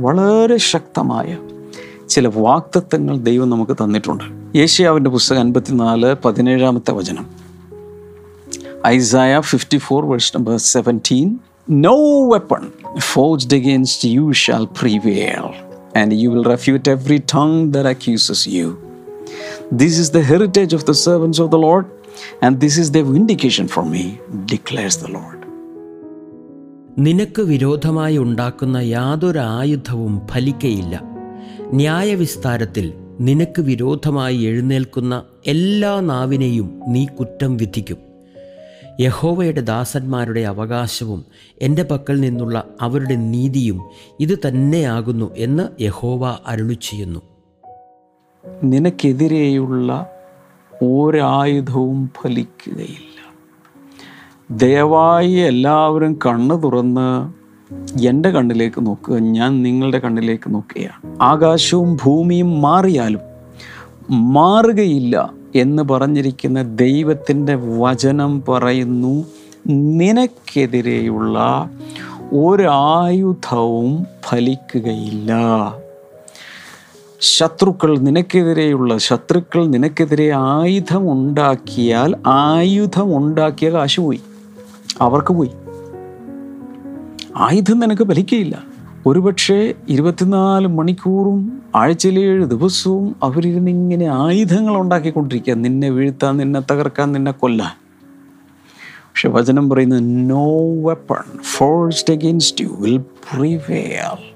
വളരെ 0.00 0.56
ശക്തമായ 0.56 1.36
ചില 2.08 2.28
വാക്തത്വങ്ങൾ 2.28 3.16
ദൈവം 3.16 3.50
നമുക്ക് 3.50 3.72
തന്നിട്ടുണ്ട്. 3.72 4.58
ഏഷ്യാവിന്റെ 4.58 5.10
പുസ്തകം 5.10 5.40
അൻപത്തിനാല് 5.40 6.14
പതിനേഴാമത്തെ 6.24 6.92
വചനം. 6.92 7.26
Isaiah 8.86 9.40
fifty 9.40 9.78
four 9.78 10.04
verse 10.06 10.36
number 10.36 10.56
seventeen 10.56 11.38
no 11.70 12.28
weapon 12.32 12.68
forced 12.98 13.56
against 13.56 14.08
you 14.08 14.32
shall 14.32 14.64
prevail 14.64 15.54
and 15.98 16.14
you 16.14 16.28
will 16.28 16.44
refute 16.44 16.88
every 16.88 17.22
tongue 17.34 17.72
that 17.72 17.88
accuses 17.88 18.48
you 18.48 18.83
this 19.76 20.00
is 20.00 20.12
the 20.12 20.18
heritage 20.18 20.74
of 20.74 20.86
the 20.86 20.90
servants 20.90 21.42
of 21.42 21.52
the 21.52 21.54
Lord 21.54 21.84
and 22.44 22.60
this 22.60 22.80
is 22.80 22.92
the 22.92 22.98
vindication 22.98 23.66
for 23.66 23.84
me 23.84 24.02
declares 24.52 25.04
the 25.04 25.06
Lord 25.06 25.44
നിനക്ക് 26.98 27.42
വിരോധമായി 27.42 28.18
ഉണ്ടാക്കുന്ന 28.18 28.76
യാതൊരു 28.76 29.38
ആയുധവും 29.38 30.26
ഫലിക്കയില്ല. 30.30 31.02
ന്യായവിസ്താരത്തിൽ 31.60 32.94
നിനക്ക് 33.20 33.62
വിരോധമായി 33.62 34.36
എഴുന്നേൽക്കുന്ന 34.36 35.22
എല്ലാ 35.46 36.00
നാവിനെയും 36.00 36.80
നീ 36.88 37.06
കുറ്റം 37.06 37.56
വിധിക്കും. 37.56 37.96
യഹോവയുടെ 39.00 39.60
ദാസന്മാരുടെ 39.60 40.40
അവകാശവും 40.40 41.24
എന്റെ 41.62 41.82
പക്കൽ 41.82 42.20
നിന്നുള്ള 42.20 42.64
അവരുടെ 42.80 43.14
നീതിയും 43.14 43.80
ഇത് 44.20 44.38
തന്നെയാകുന്നു 44.38 45.34
എന്ന് 45.36 45.82
യഹോവ 45.82 46.38
അരുളി 46.46 46.78
ചെയ്യുന്നു 46.82 47.20
നിനക്കെതിരെയുള്ള 48.64 50.06
ഒരായുധവും 50.82 52.10
ഫലിക്കുകയില്ല. 52.22 53.34
ദയവായി 54.50 55.30
എല്ലാവരും 55.30 56.18
കണ്ണു 56.26 56.54
തുറന്ന് 56.54 57.44
എന്റെ 58.06 58.30
കണ്ണിലേക്ക് 58.30 58.86
നോക്കുക. 58.86 59.18
ഞാൻ 59.18 59.62
നിങ്ങളുടെ 59.62 59.98
കണ്ണിലേക്ക് 59.98 60.54
നോക്കുകയാണ്. 60.54 61.18
ആകാശവും 61.22 61.98
ഭൂമിയും 62.04 62.62
മാറിയാലും 62.62 63.20
മാറുകയില്ല 64.10 65.32
എന്ന് 65.54 65.82
പറഞ്ഞിരിക്കുന്ന 65.82 66.62
ദൈവത്തിന്റെ 66.62 67.54
വചനം 67.54 68.42
പറയുന്നു 68.48 69.24
നിനക്കെതിരെയുള്ള 69.66 71.70
ഒരായുധവും 72.32 74.06
ഫലിക്കുകയില്ല. 74.28 75.32
ശത്രുക്കൾ 77.24 77.98
നിനക്കെതിരെയുള്ള 77.98 78.98
ശത്രുക്കൾ 78.98 79.66
നിനക്കെതിരെ 79.66 80.30
ആയുധം 80.30 81.12
ഉണ്ടാക്കിയാൽ 81.12 82.16
ആയുധം 82.26 83.16
ഉണ്ടാക്കിയ 83.16 83.70
കാശ് 83.70 84.00
പോയി. 84.00 84.20
അവർക്ക് 85.00 85.34
പോയി. 85.34 85.50
ആയുധം 87.36 87.78
നിനക്ക് 87.78 88.02
ഫലിക്കയില്ല 88.02 88.62
ഒരുപക്ഷെ 89.06 89.74
ഇരുപത്തിനാല് 89.88 90.66
മണിക്കൂറും 90.66 91.62
ആഴ്ചയിലെ 91.74 92.22
ഏഴ് 92.22 92.44
ദിവസവും 92.44 93.16
അവരിരുന്ന് 93.22 93.70
ഇങ്ങനെ 93.70 94.06
ആയുധങ്ങൾ 94.06 94.76
ഉണ്ടാക്കിക്കൊണ്ടിരിക്കുക. 94.76 95.54
നിന്നെ 95.54 95.90
വീഴ്ത്താൻ 95.90 96.36
നിന്നെ 96.36 96.72
തകർക്കാൻ 96.72 97.12
നിന്നെ 97.12 97.32
കൊല്ലാൻ. 97.32 97.70
പക്ഷെ 98.82 99.28
വചനം 99.28 99.70
പറയുന്നത് 99.70 100.30
no 100.30 100.50
weapon 100.88 101.38
forced 101.56 102.14
against 102.14 102.64
you 102.64 102.76
will 102.80 102.96
prevail 102.96 104.33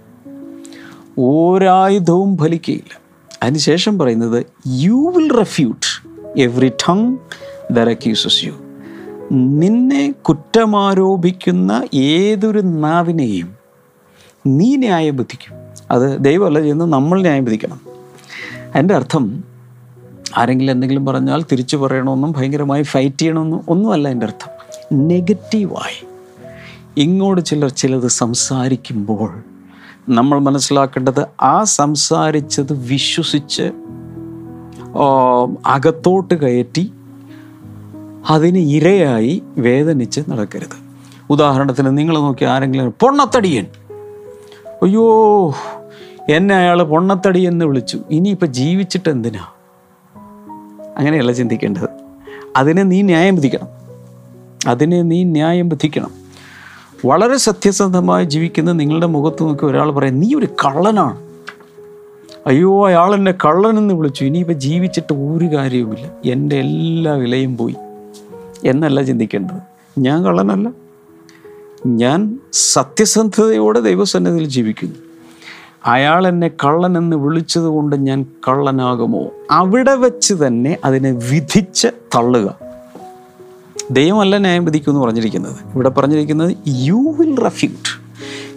ഒരായുധവും 1.18 2.38
ഫലിക്കുകയില്ല 2.38 2.98
അതിനുശേഷം 3.42 3.98
പറയുന്നത് 3.98 4.46
you 4.68 5.12
will 5.16 5.36
refute 5.36 5.86
every 6.40 6.68
tongue 6.68 7.16
that 7.72 7.96
you 8.44 8.52
നിന്നെ 9.32 10.14
കുറ്റമാരോപിക്കുന്ന 10.22 11.84
ഏതൊരു 11.94 12.58
നാവിനെയും 12.58 13.54
നീ 14.46 14.76
ന്യായം 14.76 15.16
വിധിക്കും 15.16 15.54
അത് 15.90 16.24
ദൈവമല്ല 16.24 16.58
ചെയ്യുന്നത് 16.58 16.92
നമ്മൾ 16.92 17.20
ന്യായം 17.20 17.44
വിധിക്കണം 17.44 17.80
എന്റെ 18.74 18.94
അർത്ഥം 18.94 19.44
ആരെങ്കിലും 20.36 20.72
എന്തെങ്കിലും 20.72 21.06
പറഞ്ഞാൽ 21.06 21.44
തിരിച്ചു 21.52 21.76
പറയണമെന്നും 21.76 22.32
ഭയങ്കരമായി 22.32 22.82
ഫൈറ്റ് 22.82 23.18
ചെയ്യണമെന്നും 23.18 23.64
ഒന്നുമല്ല 23.68 24.08
എന്റെ 24.08 24.26
അർത്ഥം. 24.26 24.50
നെഗറ്റീവായി 25.08 26.06
ഇങ്ങോട്ട് 26.96 27.44
ചിലർ 27.44 27.68
ചിലത് 27.68 28.08
സംസാരിക്കുമ്പോൾ 28.08 29.42
നമ്മൾ 30.08 30.38
മനസ്സിലാക്കേണ്ടത് 30.38 31.26
ആ 31.40 31.64
സംസാരിച്ചത് 31.64 32.72
വിശ്വസിച്ച് 32.72 33.72
അകത്തോട്ട് 35.66 36.34
കയറ്റി 36.34 36.92
അതിന് 38.30 38.58
ഇരയായി 38.58 39.42
വേദനിച്ച് 39.58 40.20
നടക്കരുത്. 40.28 40.88
ഉദാഹരണത്തിന് 41.30 41.98
നിങ്ങൾ 41.98 42.18
നോക്കി 42.18 42.44
ആരെങ്കിലും 42.44 42.94
പൊണ്ണത്തടിയൻ. 43.00 43.66
അയ്യോ 44.82 45.54
എന്നെ 46.28 46.54
അയാൾ 46.54 46.82
പൊണ്ണത്തടി 46.82 47.40
എന്ന് 47.40 47.64
വിളിച്ചു. 47.64 47.98
ഇനിയിപ്പോൾ 48.10 48.46
ജീവിച്ചിട്ട് 48.46 49.08
എന്തിനാ? 49.08 49.46
അങ്ങനെയല്ല 50.96 51.32
ചിന്തിക്കേണ്ടത്. 51.32 51.88
അതിനെ 52.56 52.82
നീ 52.82 53.02
ന്യായം 53.02 53.34
വിധിക്കണം. 53.34 53.66
അതിനെ 54.66 55.02
നീ 55.02 55.24
ന്യായം 55.24 55.68
വിധിക്കണം. 55.68 56.17
വളരെ 57.04 57.36
സത്യസന്ധമായി 57.36 58.24
ജീവിക്കുന്ന 58.24 58.72
നിങ്ങളുടെ 58.72 59.06
മുഖത്ത് 59.06 59.42
നോക്കി 59.42 59.64
ഒരാൾ 59.64 59.90
പറയും 59.90 60.20
നീ 60.20 60.34
ഒരു 60.34 60.46
കള്ളനാണ്. 60.46 61.16
അയ്യോ 62.46 62.86
അയാൾ 62.86 63.14
എന്നെ 63.14 63.32
കള്ളനെന്ന് 63.32 63.94
വിളിച്ചു. 63.94 64.24
ഇനിയിപ്പോൾ 64.24 64.52
ജീവിച്ചിട്ട് 64.52 65.12
ഒരു 65.12 65.44
കാര്യവുമില്ല. 65.44 66.10
എന്റെ 66.24 66.56
എല്ലാ 66.56 67.12
വിലയും 67.12 67.56
പോയി. 67.56 67.74
എന്നല്ല 68.64 69.02
ചിന്തിക്കേണ്ടത്. 69.02 69.60
ഞാൻ 69.98 70.24
കള്ളനല്ല. 70.24 70.70
ഞാൻ 71.86 72.38
സത്യസന്ധതയോടെ 72.52 73.80
ദൈവസന്നിധിയിൽ 73.80 74.48
ജീവിക്കുന്നു. 74.48 74.94
അയാൾ 75.86 76.28
എന്നെ 76.28 76.48
കള്ളനെന്ന് 76.48 77.16
വിളിച്ചത് 77.16 77.64
കൊണ്ട് 77.64 77.96
ഞാൻ 77.96 78.26
കള്ളനാകുമോ? 78.48 79.30
അവിടെ 79.50 79.94
വെച്ച് 79.94 80.34
തന്നെ 80.34 80.78
അതിനെ 80.84 81.10
വിധിച്ച് 81.10 81.88
തള്ളുക. 82.14 82.67
ദൈവമല്ല 83.90 84.38
ന്യായം 84.38 84.64
വിധിക്കും 84.64 84.90
എന്ന് 84.90 85.00
പറഞ്ഞിരിക്കുന്നത്. 85.00 85.56
ഇവിടെ 85.74 85.88
പറഞ്ഞിരിക്കുന്നത് 85.88 86.56
you 86.68 87.14
will 87.18 87.40
refute 87.40 88.00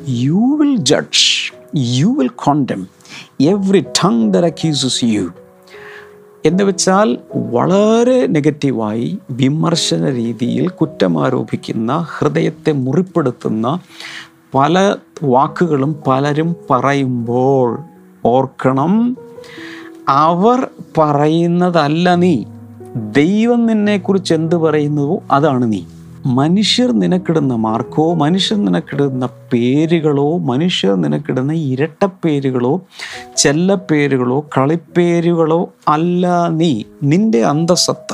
you 0.09 0.57
will 0.61 0.75
judge 0.75 1.53
you 1.75 2.15
will 2.19 2.27
condemn 2.27 2.87
every 3.41 3.79
tongue 3.81 4.33
that 4.33 4.45
accuses 4.45 5.03
you 5.03 5.29
എന്ന് 6.45 6.63
വെച്ചാൽ 6.63 7.17
വളരെ 7.35 8.27
നെഗറ്റീവായി 8.27 9.17
വിമർശന 9.31 10.09
രീതിയിൽ 10.09 10.69
കുറ്റമാരോപിക്കുന്ന 10.69 12.07
ഹൃദയത്തെ 12.17 12.71
മുറിപ്പെടുത്തുന്ന 12.71 13.79
പല 14.55 14.95
വാക്കുകളും 15.23 15.95
പലരും 16.07 16.55
പറയുമ്പോൾ 16.69 17.79
ഓർക്കണം 18.25 19.17
അവർ 20.09 20.67
പറയുന്നതല്ല 20.97 22.15
നീ. 22.15 22.43
ദൈവം 22.95 23.65
നിന്നെക്കുറിച്ച് 23.65 24.33
എന്ത് 24.33 24.55
പറയുന്നുവോ 24.55 25.23
അതാണ് 25.31 25.73
നീ. 25.73 25.83
മനുഷ്യർ 26.25 26.91
നിനക്കിടുന്ന 26.91 27.55
മാർക്കോ 27.55 28.13
മനുഷ്യർ 28.13 28.65
നിനക്കിടുന്ന 28.65 29.29
പേരുകളോ 29.53 30.37
മനുഷ്യർ 30.37 30.95
നിനക്കിടുന്ന 30.95 31.53
ഇരട്ടപ്പേരുകളോ 31.53 32.81
ചെല്ലപ്പേരുകളോ 33.37 34.49
കളിപ്പേരുകളോ 34.57 35.73
അല്ല 35.87 36.47
നീ. 36.47 36.83
നിന്റെ 37.03 37.45
അന്തസത്ത 37.45 38.13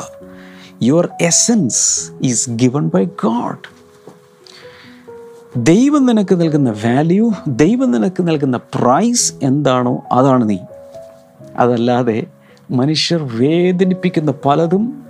your 0.83 1.09
essence 1.21 2.11
is 2.23 2.49
given 2.49 2.91
by 2.93 3.03
God 3.03 3.77
ദൈവം 5.57 6.05
നിനക്ക് 6.05 6.41
നൽകുന്ന 6.41 6.69
വാല്യൂ 6.71 7.31
ദൈവം 7.47 7.91
നിനക്ക് 7.91 8.27
നൽകുന്ന 8.27 8.57
പ്രൈസ് 8.57 9.33
എന്താണോ 9.43 10.03
അതാണ് 10.11 10.49
നീ. 10.49 10.57
അതല്ലാതെ 11.55 12.23
മനുഷ്യർ 12.71 13.29
വേദനിപ്പിക്കുന്ന 13.31 14.33
പലതും 14.45 15.03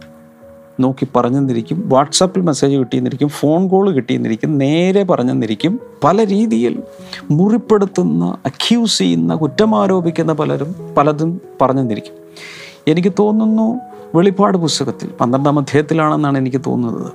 നോക്കി 0.79 1.07
പറഞ്ഞെന്നിരിക്കും. 1.15 1.89
വാട്സാപ്പിൽ 1.89 2.41
മെസ്സേജ് 2.41 2.75
കിട്ടിയെന്നിരിക്കും. 2.75 3.29
ഫോൺ 3.29 3.67
കോൾ 3.67 3.91
കിട്ടിയെന്നിരിക്കും. 3.91 4.57
നേരെ 4.57 5.03
പറഞ്ഞെന്നിരിക്കും. 5.03 5.79
പല 6.03 6.27
രീതിയിൽ 6.27 6.83
മുറിപ്പെടുത്തുന്ന 7.31 8.37
അക്യൂസ് 8.45 8.97
ചെയ്യുന്ന 8.97 9.35
കുറ്റമാരോപിക്കുന്ന 9.35 10.33
പലരും 10.33 10.75
പലതും 10.97 11.41
പറഞ്ഞെന്നിരിക്കും. 11.61 12.13
എനിക്ക് 12.87 13.13
തോന്നുന്നു 13.19 13.79
വെളിപ്പാട് 14.15 14.57
പുസ്തകത്തിൽ 14.57 15.09
പന്ത്രണ്ടാം 15.21 15.59
അധ്യായത്തിലാണെന്നാണ് 15.59 16.37
എനിക്ക് 16.37 16.61
തോന്നുന്നത്. 16.67 17.13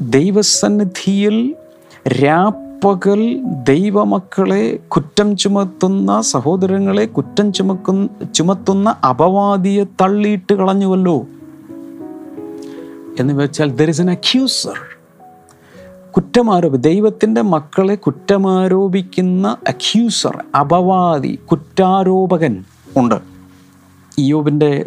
ദൈവസന്നിധിയിൽ 0.00 1.54
രാപ്പകൽ 2.84 3.40
ദൈവമക്കളെ 3.68 4.76
കുറ്റം 4.88 5.36
ചുമത്തുന്ന 5.36 6.20
സഹോദരങ്ങളെ 6.20 7.06
കുറ്റം 7.06 7.52
ചുമക്കു 7.52 8.08
ചുമത്തുന്ന 8.34 8.96
അപവാദിയെ 9.08 9.84
തള്ളിയിട്ട് 9.84 10.54
കളഞ്ഞുവല്ലോ. 10.54 11.26
എന്ന് 13.20 13.34
വെച്ചാൽ 13.34 13.70
ദർ 13.70 13.88
ഇസ് 13.88 14.00
എൻ 14.00 14.10
അക്യൂസർ 14.10 14.78
കുറ്റമാരോപി 16.16 16.76
ദൈവത്തിന്റെ 16.76 17.42
മക്കളെ 17.42 17.94
കുറ്റമാരോപിക്കുന്ന 17.94 19.56
അക്യൂസർ 19.68 20.44
അപവാദി 20.60 21.38
കുറ്റാരോപകൻ 21.50 22.64
ഉണ്ട്. 22.96 23.18
യോബിന്റെ 24.18 24.86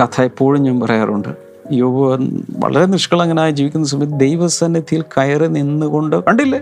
കഥ 0.00 0.22
എപ്പോഴും 0.22 0.62
ഞാൻ 0.62 0.80
പറയാറുണ്ട്. 0.80 1.45
യോബ് 1.72 2.40
വളരെ 2.58 2.86
നിഷ്കളങ്കനായി 2.86 3.52
ജീവിക്കുന്ന 3.52 3.86
സമയത്ത് 3.86 4.20
ദൈവസന്നിധിയിൽ 4.20 5.02
കയറി 5.02 5.46
നിന്നുകൊണ്ട് 5.46 6.24
കണ്ടില്ലേ? 6.24 6.60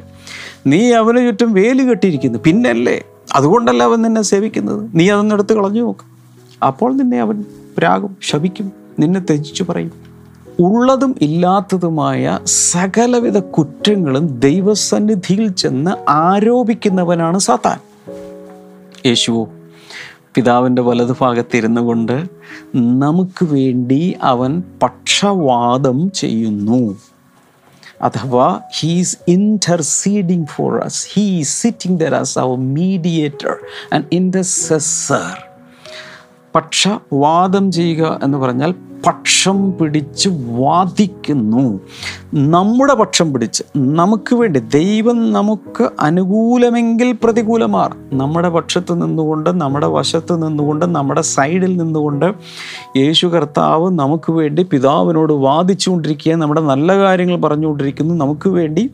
നീ 0.66 0.92
അവന് 0.92 1.26
ചുറ്റും 1.26 1.52
വേലി 1.52 1.82
കെട്ടിയിരിക്കുന്നു. 1.82 2.38
പിന്നല്ലേ? 2.44 3.02
അതുകൊണ്ടല്ല 3.34 3.82
അവൻ 3.82 4.02
നിന്നെ 4.02 4.23
സേവിക്കുന്നത്. 4.23 4.90
നീ 4.94 5.11
അതൊന്നും 5.11 5.37
എടുത്ത് 5.37 5.52
കളഞ്ഞു 5.52 5.82
നോക്ക്. 5.82 6.00
അപ്പോൾ 6.64 6.92
നിന്നെ 6.92 7.20
അവൻ 7.20 7.44
പ്രാകും 7.78 8.16
ശപിക്കും. 8.23 8.73
നിന്നെ 8.99 9.20
ത്യജിച്ചു 9.20 9.64
പറയും. 9.68 9.92
ഉള്ളതും 10.61 11.14
ഇല്ലാത്തതുമായ 11.20 12.38
സകലവിധ 12.44 13.38
കുറ്റങ്ങളും 13.38 14.40
ദൈവസന്നിധിയിൽ 14.40 15.49
ചെന്ന് 15.49 16.11
ആരോപിക്കുന്നവനാണ് 16.11 17.38
സാത്താൻ. 17.38 17.78
യേശുവോ 19.06 19.49
പിതാവിന്റെ 20.36 20.82
വലതുഭാഗത്തിരുന്നു 20.82 21.80
കൊണ്ട് 21.80 22.26
നമുക്ക് 22.74 23.44
വേണ്ടി 23.44 24.16
അവൻ 24.22 24.62
പക്ഷവാദം 24.82 26.10
ചെയ്യുന്നു. 26.10 26.98
അഥവാ 28.02 28.60
he's 28.80 29.18
interceding 29.28 30.46
for 30.46 30.78
us 30.78 31.06
he 31.12 31.42
sitting 31.42 32.00
there 32.00 32.14
as 32.14 32.38
our 32.38 32.56
mediator 32.56 33.56
and 33.92 34.04
intercessor 34.12 35.44
പക്ഷവാദം 36.54 37.72
ചെയ്യുക 37.72 38.20
എന്ന് 38.22 38.38
പറഞ്ഞാൽ 38.38 38.74
പക്ഷം 39.06 39.73
പിടിച്ച് 39.80 40.28
വാദിക്കുന്നു. 40.28 41.80
നമ്മുടെ 42.34 42.95
പക്ഷം 42.95 43.32
പിടിച്ച് 43.32 43.62
നമുക്ക് 43.76 44.34
വേണ്ടി 44.34 44.60
ദൈവം 44.60 45.32
നമുക്ക് 45.32 45.88
അനുകൂലമെങ്കിൽ 46.00 47.12
പ്രതികൂലമാർ. 47.12 47.97
നമ്മുടെ 48.12 48.49
പക്ഷത്ത് 48.49 49.02
നിന്നുകൊണ്ട് 49.02 49.60
നമ്മുടെ 49.60 49.86
വശത്ത് 49.86 50.49
നിന്നുകൊണ്ട് 50.49 50.86
നമ്മുടെ 50.86 51.21
സൈഡിൽ 51.21 51.76
നിന്നുകൊണ്ട് 51.76 52.34
യേശു 52.97 53.26
കർത്താവ് 53.26 53.90
നമുക്ക് 53.90 54.32
വേണ്ടി 54.32 54.62
പിതാവിനോട് 54.62 55.32
വാദിച്ചുകൊണ്ടിരിക്കുക 55.32 56.34
നമ്മുടെ 56.34 56.60
നല്ല 56.60 56.99
കാര്യങ്ങൾ 56.99 57.36
പറഞ്ഞുകൊണ്ടിരിക്കുന്നു. 57.36 58.14
നമുക്ക് 58.14 58.49
വേണ്ടി 58.49 58.90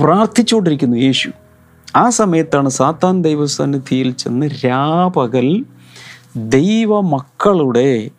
പ്രാർത്ഥിച്ചുകൊണ്ടിരിക്കുന്നു 0.00 0.96
യേശു. 0.96 1.30
ആ 1.96 2.10
സമയത്താണ് 2.10 2.68
സാത്താൻ 2.68 3.22
ദൈവസന്നിധിയിൽ 3.22 4.10
ചെന്ന് 4.12 4.46
രാപകൽ 4.46 5.64
ദൈവമക്കളുടെ 6.36 8.10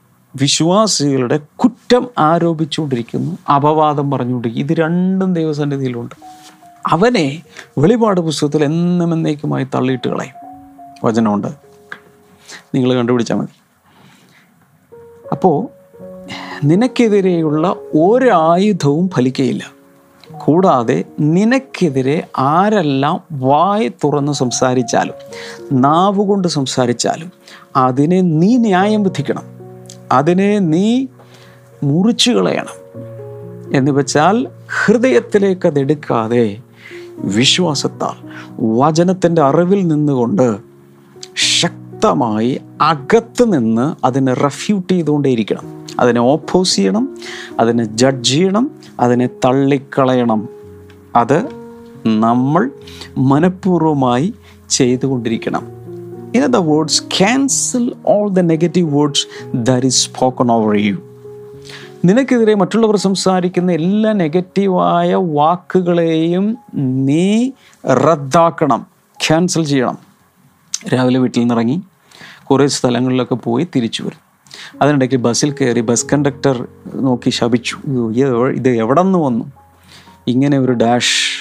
വിശ്വാസികളുടെ 0.42 1.40
കുറ്റം 1.56 2.10
ആരോപിച്ചുകൊണ്ടിരിക്കുന്നു 2.18 3.52
അപവാദം 3.56 4.12
പറഞ്ഞുകൊണ്ടിരിക്കുന്നു. 4.12 4.74
ഇത് 4.74 4.78
രണ്ടും 4.80 5.34
ദൈവസന്നിധിയിലുണ്ട്. 5.34 6.16
അവനെ 6.88 7.42
വെളിപാട് 7.78 8.22
പുസ്തകത്തിൽ 8.22 8.64
എന്നും 8.64 9.14
എന്നേക്കുമായി 9.14 9.64
തള്ളിയിട്ട് 9.64 10.08
കളയും. 10.08 10.48
വചനമുണ്ട്. 11.04 11.48
നിങ്ങൾ 12.76 12.94
കണ്ടുപിടിച്ചാൽ 12.94 13.36
മതി. 13.36 13.62
അപ്പോൾ 15.32 15.68
നിനക്കെതിരെയുള്ള 16.64 17.76
ഒരായുധവും 17.94 19.10
ഫലിക്കയില്ല. 19.10 19.72
കൂടാതെ 20.38 21.04
നിനക്കെതിരെ 21.20 22.28
ആരെല്ലാം 22.38 23.24
വായ 23.32 23.88
തുറന്ന് 23.88 24.32
സംസാരിച്ചാലും 24.32 25.14
നാവുകൊണ്ട് 25.82 26.48
സംസാരിച്ചാലും 26.48 27.32
അതിനെ 27.76 28.22
നീ 28.22 28.58
ന്യായം 28.58 29.04
വിധിക്കണം. 29.04 29.57
അതിനെ 30.12 30.60
നീ 30.60 31.06
മുറിച്ചു 31.84 32.32
കളയണം. 32.32 32.88
എന്ന് 33.74 33.92
വെച്ചാൽ 33.92 34.48
ഹൃദയത്തിലേക്ക് 34.86 35.68
അതെടുക്കാതെ 35.68 36.58
വിശ്വാസത്താൽ 37.18 38.28
വചനത്തിന്റെ 38.60 39.42
അറിവിൽ 39.42 39.88
നിന്നുകൊണ്ട് 39.88 40.58
ശക്തമായി 41.36 42.62
അകത്ത് 42.82 43.54
നിന്ന് 43.54 44.06
അതിനെ 44.06 44.34
റെഫ്യൂട്ട് 44.34 44.94
ചെയ്തുകൊണ്ടേയിരിക്കണം 44.94 45.86
അതിനെ 46.00 46.22
ഓപ്പോസ് 46.22 46.76
ചെയ്യണം 46.76 47.18
അതിനെ 47.60 47.84
ജഡ്ജ് 47.84 48.30
ചെയ്യണം 48.30 48.72
അതിനെ 49.00 49.30
തള്ളിക്കളയണം. 49.46 50.50
അത് 51.16 51.46
നമ്മൾ 52.06 52.72
മനഃപൂർവമായി 53.18 54.34
ചെയ്തുകൊണ്ടിരിക്കണം. 54.70 55.77
In 56.36 56.46
other 56.46 56.58
words 56.58 57.04
cancel 57.18 57.96
all 58.08 58.30
the 58.30 58.40
negative 58.40 58.98
words 58.98 59.28
that 59.54 59.86
is 59.86 60.06
spoken 60.06 60.52
over 60.52 60.76
you 60.76 60.96
നിനക്കെതിരെ 62.06 62.54
മറ്റുള്ളവർ 62.54 62.96
സംസാരിക്കുന്ന 62.96 63.72
എല്ലാ 63.72 64.12
നെഗറ്റീവായ 64.12 65.16
വാക്കുകളെയും 65.16 66.58
നീ 66.76 67.52
റദ്ദാക്കണം 67.86 68.86
ക്യാൻസൽ 69.28 69.66
ചെയ്യണം. 69.66 69.98
രാവിലെ 70.94 71.20
വീട്ടിൽ 71.20 71.40
നിന്നിറങ്ങി 71.40 71.82
കുറേ 72.44 72.68
സ്ഥലങ്ങളിലൊക്കെ 72.68 73.36
പോയി 73.36 73.68
തിരിച്ചു 73.76 74.04
വരും. 74.04 74.28
അതിനിടയ്ക്ക് 74.82 75.16
ബസ്സിൽ 75.16 75.52
കയറി 75.52 75.82
ബസ് 75.82 76.06
കണ്ടക്ടർ 76.14 76.68
നോക്കി 76.96 77.30
ശപിച്ചു. 77.30 77.78
"ഇത് 77.88 78.28
എവ- 78.28 78.56
ഇത് 78.56 78.70
എവിടെ 78.70 79.02
നിന്ന് 79.02 79.20
വന്നു? 79.20 79.52
ഇങ്ങനെ 80.28 80.60
ഒരു 80.60 80.72
ഡാഷ് 80.72 81.37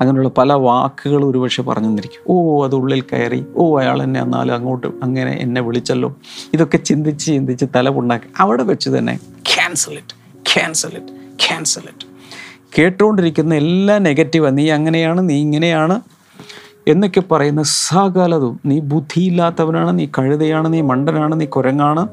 അങ്ങനെയുള്ള 0.00 0.30
പല 0.38 0.52
വാക്കുകൾ 0.52 1.24
ഒരുപക്ഷെ 1.24 1.62
പറഞ്ഞു 1.62 1.88
തന്നിരിക്കും. 1.88 2.22
ഓ 2.28 2.64
അത് 2.66 2.74
ഉള്ളിൽ 2.74 3.02
കയറി. 3.12 3.40
ഓ 3.56 3.64
അയാൾ 3.80 4.02
എന്നെ 4.02 4.20
എന്നാലും 4.20 4.54
അങ്ങോട്ട് 4.54 4.88
അങ്ങനെ 5.02 5.32
എന്നെ 5.44 5.60
വിളിച്ചല്ലോ. 5.60 6.10
ഇതൊക്കെ 6.54 6.78
ചിന്തിച്ച് 6.90 7.26
ചിന്തിച്ച് 7.32 7.66
തല 7.76 7.88
പുണ്ണാക്കി. 7.88 8.28
അവിടെ 8.38 8.62
വെച്ച് 8.62 8.90
തന്നെ 8.98 9.14
cancel 9.52 9.92
it 9.92 10.14
cancel 10.52 10.94
it 11.00 11.12
cancel 11.46 11.84
it 11.88 12.06
കേട്ടുകൊണ്ടിരിക്കുന്ന 12.76 13.54
എല്ലാ 13.54 13.98
നെഗറ്റീവ് 13.98 14.58
നീ 14.58 14.64
അങ്ങനെയാണ് 14.70 15.20
നീ 15.28 15.36
ഇങ്ങനെയാണ് 15.40 15.96
എന്നൊക്കെ 16.86 17.22
പറയുന്ന 17.32 17.62
സകലതും 17.62 18.60
നീ 18.66 18.76
ബുദ്ധിയില്ലാത്തവനാണ് 18.92 19.98
നീ 19.98 20.04
കഴുതയാണ് 20.18 20.72
നീ 20.72 20.80
മണ്ടനാണ് 20.80 21.40
നീ 21.40 21.46
കുരങ്ങാണ് 21.46 22.04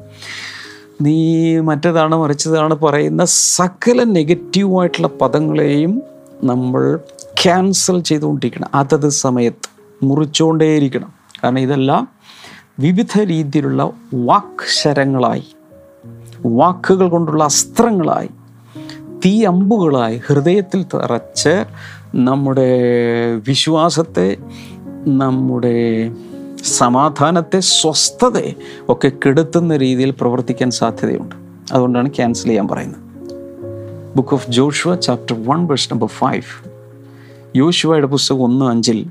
നീ 1.02 1.16
മറ്റേതാണ് 1.60 2.14
മറിച്ചതാണ് 2.16 2.74
പറയുന്ന 2.74 3.24
സകല 3.56 4.04
നെഗറ്റീവായിട്ടുള്ള 4.12 5.10
പദങ്ങളെയും 5.20 6.02
നമ്മൾ 6.44 6.98
ക്യാൻസൽ 7.44 8.00
ചെയ്തുകൊണ്ടിരിക്കണം. 8.00 8.68
അതത് 8.74 9.08
സമയത്ത് 9.08 9.68
മുറിച്ചുകൊണ്ടേയിരിക്കണം 10.02 11.12
കാരണം 11.44 11.58
ഇതെല്ലാം 11.58 12.08
വിവിധ 12.78 13.20
രീതിയിലുള്ള 13.20 13.90
വാക്ശരങ്ങളായി 14.14 15.44
വാക്കുകൾ 16.46 17.08
കൊണ്ടുള്ള 17.08 17.44
അസ്ത്രങ്ങളായി 17.44 18.28
തീ 19.26 19.44
അമ്പുകളായി 19.44 20.20
ഹൃദയത്തിൽ 20.26 20.82
തറച്ച് 20.82 21.64
നമ്മുടെ 22.14 22.80
വിശ്വാസത്തെ 23.46 24.36
നമ്മുടെ 25.08 26.12
സമാധാനത്തെ 26.64 27.60
സ്വസ്ഥതയെ 27.60 28.54
ഒക്കെ 28.88 29.12
കെടുത്തുന്ന 29.26 29.76
രീതിയിൽ 29.76 30.10
പ്രവർത്തിക്കാൻ 30.10 30.70
സാധ്യതയുണ്ട്. 30.70 31.34
അതുകൊണ്ടാണ് 31.72 32.08
ക്യാൻസൽ 32.08 32.44
ചെയ്യാൻ 32.44 32.68
പറയുന്നത്. 32.68 33.00
Book 34.16 34.34
of 34.34 34.50
Joshua 34.50 34.94
chapter 34.94 35.44
one 35.44 35.66
verse 35.66 35.92
number 35.92 36.08
five 36.08 36.67
യോശുവയുടെ 37.56 38.06
പുസ്തകം 38.06 38.42
ഒന്ന് 38.42 38.64
അഞ്ചിൽ 38.64 39.06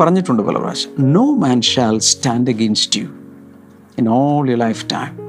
പറഞ്ഞിട്ടുണ്ട് 0.00 0.42
പല 0.42 0.56
പ്രാവശ്യം 0.56 1.12
no 1.12 1.34
man 1.34 1.60
shall 1.60 1.98
stand 1.98 2.50
against 2.50 3.00
you 3.00 3.06
in 3.98 4.08
all 4.08 4.50
you 4.50 4.56
lifetime 4.92 5.28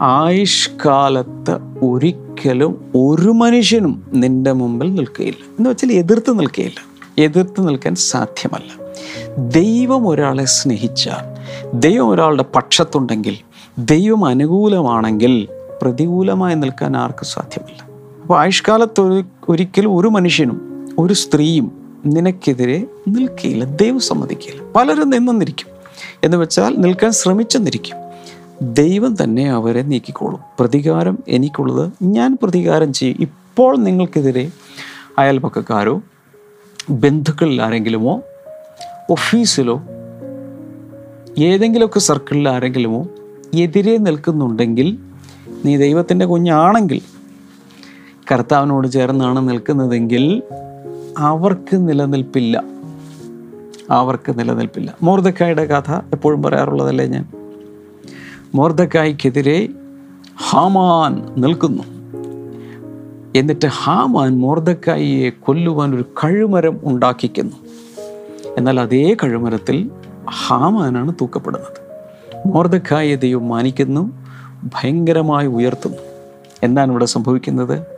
ആയുഷ്കാലത്ത് 0.00 1.84
ഒരിക്കലും 1.84 2.92
ഒരു 2.94 3.28
മനുഷ്യനും 3.28 4.02
നിന്റെ 4.14 4.52
മുമ്പിൽ 4.52 4.94
നിൽക്കുകയില്ല. 4.94 5.44
എന്ന് 5.58 5.70
വെച്ചാൽ 5.70 5.92
എതിർത്ത് 5.92 6.38
നിൽക്കുകയില്ല. 6.38 7.10
എതിർത്ത് 7.18 7.68
നിൽക്കാൻ 7.68 7.94
സാധ്യമല്ല. 7.94 8.92
ദൈവം 9.48 10.08
ഒരാളെ 10.08 10.44
സ്നേഹിച്ചാൽ 10.44 11.34
ദൈവം 11.74 12.08
ഒരാളുടെ 12.08 12.44
പക്ഷത്തുണ്ടെങ്കിൽ 12.54 13.36
ദൈവം 13.78 14.24
അനുകൂലമാണെങ്കിൽ 14.24 15.48
പ്രതികൂലമായി 15.82 16.54
നിൽക്കാൻ 16.54 16.96
ആർക്കും 16.96 17.26
സാധ്യമല്ല. 17.26 17.83
അപ്പോൾ 18.24 18.40
ആയുഷ്കാലത്ത് 18.40 19.00
ഒരു 19.00 19.24
ഒരിക്കലും 19.48 19.96
ഒരു 19.96 20.08
മനുഷ്യനും 20.08 20.86
ഒരു 20.98 21.14
സ്ത്രീയും 21.14 21.72
നിനക്കെതിരെ 22.06 22.84
നിൽക്കില്ല 23.08 23.64
ദൈവം 23.64 24.00
സമ്മതിക്കില്ല 24.00 24.72
പലരും 24.72 25.10
നിന്നിരിക്കും 25.10 25.66
എന്ന് 26.24 26.36
വെച്ചാൽ 26.36 26.74
നിൽക്കാൻ 26.76 27.10
ശ്രമിച്ചെന്നിരിക്കും. 27.10 27.96
ദൈവം 28.62 29.16
തന്നെ 29.22 29.50
അവരെ 29.50 29.82
നീക്കിക്കോളും. 29.82 30.38
പ്രതികാരം 30.60 31.18
എനിക്കുള്ളത് 31.28 31.92
ഞാൻ 32.02 32.38
പ്രതികാരം 32.42 32.92
ചെയ്യും. 32.92 33.16
ഇപ്പോൾ 33.20 33.76
നിങ്ങൾക്കെതിരെ 33.76 34.50
അയൽപക്കക്കാരോ 35.18 36.02
ബന്ധുക്കളിൽ 36.90 37.62
ആരെങ്കിലുമോ 37.62 38.22
ഓഫീസിലോ 39.10 39.82
ഏതെങ്കിലുമൊക്കെ 41.38 41.98
സർക്കിളിൽ 41.98 42.48
ആരെങ്കിലുമോ 42.48 43.06
എതിരെ 43.54 43.96
നിൽക്കുന്നുണ്ടെങ്കിൽ 43.96 44.98
നീ 45.64 45.76
ദൈവത്തിന്റെ 45.76 46.26
കുഞ്ഞാണെങ്കിൽ 46.26 47.13
കർത്താവിനോട് 48.32 48.88
ചേർന്നാണ് 48.88 49.48
നിൽക്കുന്നതെങ്കിൽ 49.48 50.42
അവർക്ക് 51.18 51.88
നിലനിൽപ്പില്ല. 51.88 52.62
അവർക്ക് 53.90 54.38
നിലനിൽപ്പില്ല. 54.38 54.94
മോർദക്കായുടെ 55.02 55.64
കഥ 55.64 55.90
എപ്പോഴും 56.12 56.42
പറയാറുള്ളതല്ലേ 56.42 57.06
ഞാൻ? 57.06 57.28
മോർദക്കായ്ക്കെതിരെ 58.54 59.68
ഹാമാൻ 60.50 61.34
നിൽക്കുന്നു. 61.36 61.82
എന്നിട്ട് 63.38 63.66
ഹാമാൻ 63.66 64.38
മോർദക്കായിയെ 64.38 65.30
കൊല്ലുവാൻ 65.30 65.94
ഒരു 65.94 66.04
കഴുമരം 66.24 66.80
ഉണ്ടാക്കിക്കുന്നു. 66.84 67.56
എന്നാൽ 68.58 68.80
അതേ 68.80 69.16
കഴുമരത്തിൽ 69.24 69.90
ഹാമാനാണ് 70.46 71.12
തൂക്കപ്പെടുന്നത്. 71.20 71.84
മോർദക്കായെ 72.48 73.14
ദൈവം 73.14 73.48
മാനിക്കുന്നു 73.48 74.24
ഭയങ്കരമായി 74.64 75.46
ഉയർത്തുന്നു. 75.46 75.98
എന്താണ് 76.62 76.90
ഇവിടെ 76.90 77.04
സംഭവിക്കുന്നത്? 77.04 77.93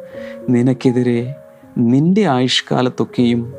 നിനക്കെതിരെ 0.50 1.34
നിന്റെ 1.78 2.28
ആയുഷ്കാലത്തൊക്കെയും 2.28 3.52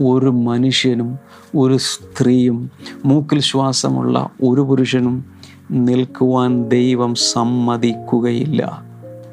ഒരു 0.00 0.26
മനുഷ്യനും 0.26 1.18
ഒരു 1.56 1.76
സ്ത്രീയും 1.76 2.70
മൂക്കിൽ 3.04 3.40
ശ്വാസമുള്ള 3.40 4.30
ഒരു 4.42 4.60
പുരുഷനും 4.60 5.24
നിൽക്കുവാൻ 5.70 6.68
ദൈവം 6.68 7.14
സമ്മതിക്കുകയില്ല. 7.14 8.82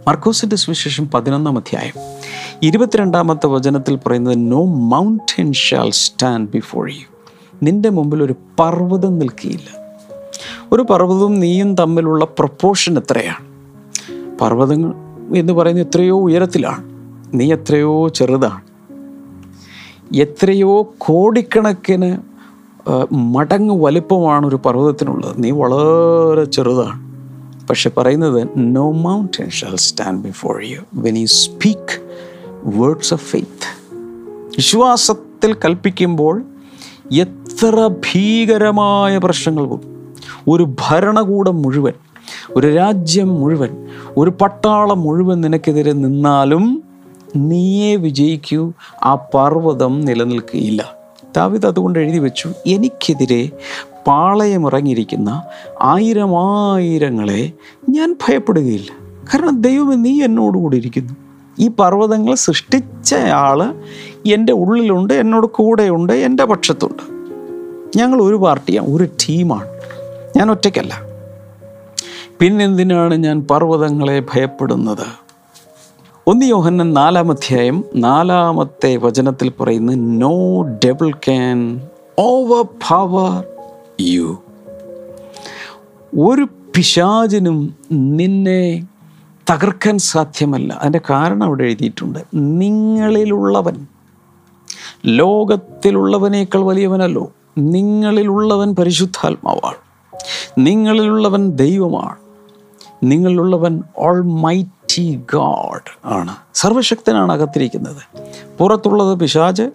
മർക്കോസിന്റെ 0.08 0.56
സുവിശേഷം 0.56 1.10
പതിനൊന്നാം 1.10 1.58
അധ്യായം. 1.58 1.94
ഇരുപത്തിരണ്ടാമത്തെ 2.64 3.48
വചനത്തിൽ 3.48 3.96
പറയുന്നത് 3.96 4.52
no 4.52 4.66
mountain 4.66 5.54
shall 5.54 5.90
stand 5.90 6.50
before 6.50 6.90
you 6.90 7.20
നിന്റെ 7.64 7.90
മുമ്പിൽ 7.90 8.24
ഒരു 8.24 8.36
പർവതം 8.60 9.20
നിൽക്കിയില്ല 9.20 9.98
ഒരു 10.72 10.82
പർവതവും 10.82 11.40
നീയും 11.40 11.76
തമ്മിലുള്ള 11.76 12.26
പ്രപ്പോർഷൻ 12.26 12.98
എത്രയാണ്? 12.98 13.46
പർവതങ്ങൾ 14.38 14.94
എന്ന് 15.38 15.54
പറയുന്നത് 15.54 15.88
എത്രയോ 15.88 16.20
ഉയരത്തിലാണ്. 16.20 16.89
നീ 17.34 17.54
എത്രയോ 17.54 18.08
ചെറുതാണ്. 18.08 18.62
എത്രയോ 20.16 20.94
കോടിക്കണക്കിന് 20.98 22.18
മടങ്ങ് 23.12 23.84
വലിപ്പമാണ് 23.84 24.46
ഒരു 24.46 24.56
പർവതത്തിനുള്ളത്. 24.56 25.44
നീ 25.44 25.52
വളരെ 25.52 26.46
ചെറുതാണ്. 26.46 27.10
പക്ഷെ 27.68 27.90
പറയുന്നത് 27.98 28.48
no 28.58 28.92
mountain 28.92 29.50
shall 29.50 29.76
stand 29.76 30.24
before 30.24 30.62
you 30.64 30.80
when 30.94 31.18
you 31.18 31.26
speak 31.26 32.02
words 32.66 33.14
of 33.14 33.24
faith 33.24 33.68
വിശ്വാസത്തിൽ 34.32 35.54
കൽപ്പിക്കുമ്പോൾ 35.54 36.44
എത്ര 37.12 37.88
ഭീകരമായ 37.88 39.18
പ്രശ്നങ്ങൾ 39.18 39.64
വരും. 39.64 40.14
ഒരു 40.48 40.64
ഭരണകൂടം 40.64 41.62
മുഴുവൻ 41.62 41.94
ഒരു 42.52 42.74
രാജ്യം 42.74 43.28
മുഴുവൻ 43.28 43.88
ഒരു 44.18 44.30
പട്ടാളം 44.30 45.02
മുഴുവൻ 45.02 45.42
നിനക്കെതിരെ 45.42 45.92
നിന്നാലും 45.92 46.84
നീയേ 47.36 47.96
വിജയിക്കൂ 47.96 48.72
ആ 49.04 49.16
പർവതം 49.16 50.02
നിലനിൽക്കുകയില്ല 50.02 51.00
ദാവിദ് 51.38 51.66
അതുകൊണ്ട് 51.66 52.00
എഴുതി 52.00 52.20
വെച്ചു 52.20 52.50
എനിക്കെതിരെ 52.68 53.50
പാളയമിറങ്ങിയിരിക്കുന്ന 54.08 55.44
ആയിരം 55.82 56.36
ആയിരങ്ങളെ 56.36 57.52
ഞാൻ 57.90 58.14
ഭയപ്പെടുകയില്ല. 58.14 58.92
കാരണം 59.34 59.62
ദൈവം 59.62 60.02
നീ 60.02 60.24
എന്നോടുകൂടി 60.24 60.78
ഇരിക്കുന്നു. 60.78 61.14
ഈ 61.60 61.68
പർവതങ്ങൾ 61.68 62.36
സൃഷ്ടിച്ചയാൾ 62.36 63.76
എന്റെ 64.26 64.54
ഉള്ളിലുണ്ട് 64.54 65.14
എന്നോട് 65.14 65.48
കൂടെയുണ്ട് 65.48 66.14
എന്റെ 66.14 66.46
പക്ഷത്തുണ്ട്. 66.46 67.20
ഞങ്ങൾ 67.98 68.22
ഒരു 68.22 68.36
പാർട്ടിയാണ് 68.36 68.88
ഒരു 68.88 69.04
ടീമാണ്. 69.04 69.68
ഞാൻ 70.38 70.52
ഒറ്റയ്ക്കല്ല. 70.52 71.02
പിന്നെന്തിനാണ് 72.40 73.16
ഞാൻ 73.16 73.48
പർവതങ്ങളെ 73.52 74.20
ഭയപ്പെടുന്നത്? 74.20 75.29
ഒന്ന് 76.28 76.46
യോഹന്നൻ 76.46 76.94
നാലാം 76.94 77.32
അധ്യായം 77.32 77.84
നാലാമത്തെ 77.96 78.96
വചനത്തിൽ 78.96 79.50
പറയുന്ന 79.50 79.94
no 79.96 80.64
devil 80.64 81.12
can 81.12 81.82
overpower 82.90 83.46
you 84.02 84.44
ഒരു 86.20 86.48
പിശാചിനും 86.76 87.76
നിന്നെ 87.92 88.88
തകർക്കാൻ 89.52 89.98
സാധ്യമല്ല. 89.98 90.74
അതിന്റെ 90.74 91.02
കാരണം 91.10 91.44
അവിടെ 91.44 91.64
എഴുതിയിട്ടുണ്ട് 91.64 92.20
നിങ്ങളിലുള്ളവൻ 92.34 93.88
ലോകത്തിലുള്ളവനേക്കാൾ 95.06 96.60
വലിയവനല്ലോ. 96.60 97.32
നിങ്ങളിലുള്ളവൻ 97.58 98.76
പരിശുദ്ധാത്മാവാണ്. 98.76 99.76
നിങ്ങളിലുള്ളവൻ 100.58 101.52
ദൈവമാണ്. 101.52 102.29
നിങ്ങളിലുള്ളവൻ 103.04 103.84
ഓൾ 103.98 104.26
മൈറ്റി 104.26 105.24
ഗാഡ് 105.34 105.98
ആണ്. 106.06 106.36
സർവശക്തനാണ് 106.54 107.32
അകത്തിരിക്കുന്നത്. 107.32 108.18
പുറത്തുള്ളത് 108.58 109.20
പിശാജ് 109.20 109.72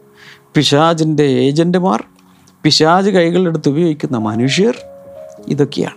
പിശാജിന്റെ 0.54 1.22
ഏജന്റുമാർ 1.22 2.04
പിശാജ് 2.62 3.10
കൈകളെടുത്ത് 3.10 3.68
ഉപയോഗിക്കുന്ന 3.68 4.18
മനുഷ്യർ 4.18 4.74
ഇതൊക്കെയാണ്. 5.48 5.94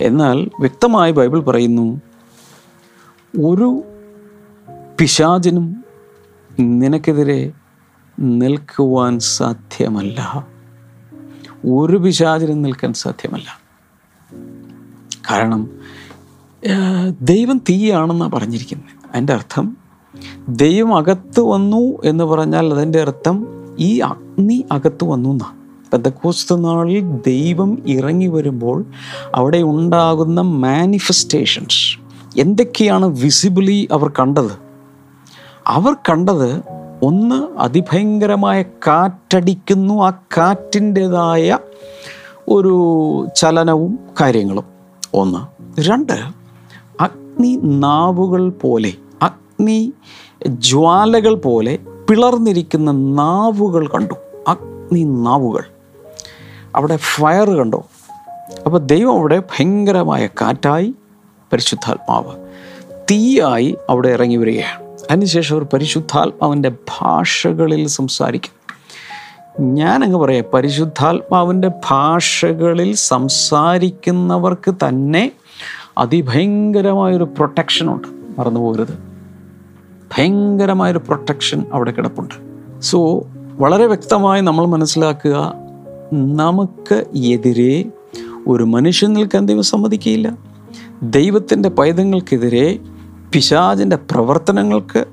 എന്നാൽ 0.00 0.50
വ്യക്തമായി 0.60 1.12
ബൈബിൾ 1.12 1.40
പറയുന്നു 1.40 2.00
ഒരു 3.40 3.82
പിശാചിനും 5.00 5.84
നിനക്കെതിരെ 6.60 7.52
നിൽക്കുവാൻ 8.20 9.18
സാധ്യമല്ല. 9.18 10.46
ഒരു 11.66 11.96
പിശാചിനും 11.96 12.62
നിൽക്കാൻ 12.62 12.92
സാധ്യമല്ല. 12.92 13.60
കാരണം 15.30 15.83
ദൈവം 17.20 17.58
തീയാണെന്നാണ് 17.58 18.32
പറഞ്ഞിരിക്കുന്നത് 18.32 19.08
അതിന്റെ 19.12 19.32
അർത്ഥം 19.32 19.76
ദൈവം 20.48 20.96
അകത്ത് 20.96 21.40
വന്നു 21.40 21.98
എന്ന് 22.04 22.24
പറഞ്ഞാൽ 22.24 22.74
അതിന്റെ 22.74 23.00
അർത്ഥം 23.00 23.46
ഈ 23.78 23.98
അഗ്നി 23.98 24.64
അകത്ത് 24.72 25.04
വന്നു 25.04 25.28
എന്നാണ് 25.28 25.64
പെന്തക്കോസ്ത 25.92 26.56
നാളിൽ 26.56 27.00
ദൈവം 27.26 27.78
ഇറങ്ങി 27.86 28.26
വരുമ്പോൾ 28.26 28.84
അവിടെ 29.34 29.58
ഉണ്ടാകുന്ന 29.58 30.40
മാനിഫെസ്റ്റേഷൻസ് 30.40 31.98
എന്തൊക്കെയാണ് 32.40 33.06
വിസിബിളി 33.06 33.88
അവർ 33.92 34.08
കണ്ടത്? 34.08 34.52
അവർ 35.66 35.92
കണ്ടത് 35.92 36.62
ഒന്ന് 37.02 37.60
അതിഭയങ്കരമായ 37.60 38.62
കാറ്റടിക്കുന്നു 38.62 40.02
ആ 40.02 40.10
കാറ്റിന്റെതായ 40.10 41.58
ഒരു 42.48 42.76
ചലനവും 43.36 43.98
കാര്യങ്ങളും. 44.20 44.64
ഒന്ന്. 45.14 45.80
രണ്ട് 45.80 46.43
അഗ്നി 47.34 47.60
നാവുകൾ 47.62 48.48
പോലെ 48.48 48.92
അഗ്നി 49.22 49.92
ജ്വാലകൾ 50.46 51.34
പോലെ 51.34 51.78
പിളർന്നിരിക്കുന്ന 52.10 52.90
നാവുകൾ 52.90 53.88
കണ്ടു. 53.88 54.14
അഗ്നി 54.48 55.02
നാവുകൾ. 55.02 55.64
അവിടെ 56.74 56.96
ഫയർ 56.96 57.50
കണ്ടു. 57.50 57.82
അപ്പോൾ 58.66 58.78
ദൈവം 58.78 59.18
അവിടെ 59.18 59.38
ഭയങ്കരമായ 59.38 60.26
കാറ്റായി 60.26 60.94
പരിശുദ്ധാത്മാവ് 61.52 62.36
തീയായി 63.10 63.76
അവിടെ 63.90 64.08
ഇറങ്ങി 64.08 64.36
വരികയാണ്. 64.36 64.84
അതിനുശേഷം 65.10 65.56
അവർ 65.56 65.66
പരിശുദ്ധാത്മാവിന്റെ 65.72 66.68
ഭാഷകളിൽ 66.68 67.86
സംസാരിക്കും. 67.86 68.84
ഞാനങ്ങ് 69.74 70.18
പറയാം 70.18 70.44
പരിശുദ്ധാത്മാവിന്റെ 70.54 71.70
ഭാഷകളിൽ 71.90 72.94
സംസാരിക്കുന്നവർക്ക് 72.94 74.74
തന്നെ 74.88 75.32
അതിഭയങ്കരമായൊരു 75.98 77.24
പ്രൊട്ടക്ഷനുണ്ട് 77.24 78.08
മറന്നു 78.38 78.60
പോകരുത്. 78.60 78.98
ഭയങ്കരമായൊരു 80.16 80.98
പ്രൊട്ടക്ഷൻ 80.98 81.66
അവിടെ 81.72 81.90
കിടപ്പുണ്ട്. 81.90 82.34
സോ 82.80 83.26
വളരെ 83.58 83.86
വ്യക്തമായി 83.86 84.40
നമ്മൾ 84.40 84.66
മനസ്സിലാക്കുക 84.66 85.54
നമുക്ക് 86.12 87.04
എതിരെ 87.16 87.84
ഒരു 88.46 88.64
മനുഷ്യൻ 88.64 89.12
നിൽക്കാൻ 89.12 89.46
ദൈവം 89.46 89.62
സമ്മതിക്കുകയില്ല. 89.62 90.36
ദൈവത്തിന്റെ 91.02 91.68
പൈതങ്ങൾക്കെതിരെ 91.68 92.78
പിശാചിന്റെ 93.32 93.96
പ്രവർത്തനങ്ങൾക്ക് 93.96 95.04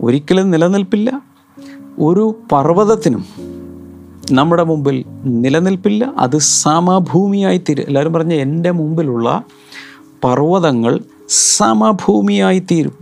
ഒരിക്കലും 0.00 0.50
നിലനിൽപ്പില്ല. 0.50 1.20
ഒരു 1.98 2.38
പർവതത്തിനും 2.52 3.24
നമ്മുടെ 4.32 4.62
മുമ്പിൽ 4.62 5.04
നിലനിൽപ്പില്ല. 5.24 6.12
അത് 6.16 6.38
സമഭൂമിയായി 6.38 7.58
തീരും. 7.58 7.82
എല്ലാവരും 7.82 8.12
പറഞ്ഞ 8.12 8.34
എന്റെ 8.34 8.70
മുമ്പിലുള്ള 8.70 9.44
പർവതങ്ങൾ 10.24 11.00
സമഭൂമിയായി 11.28 12.58
തീരും 12.70 12.96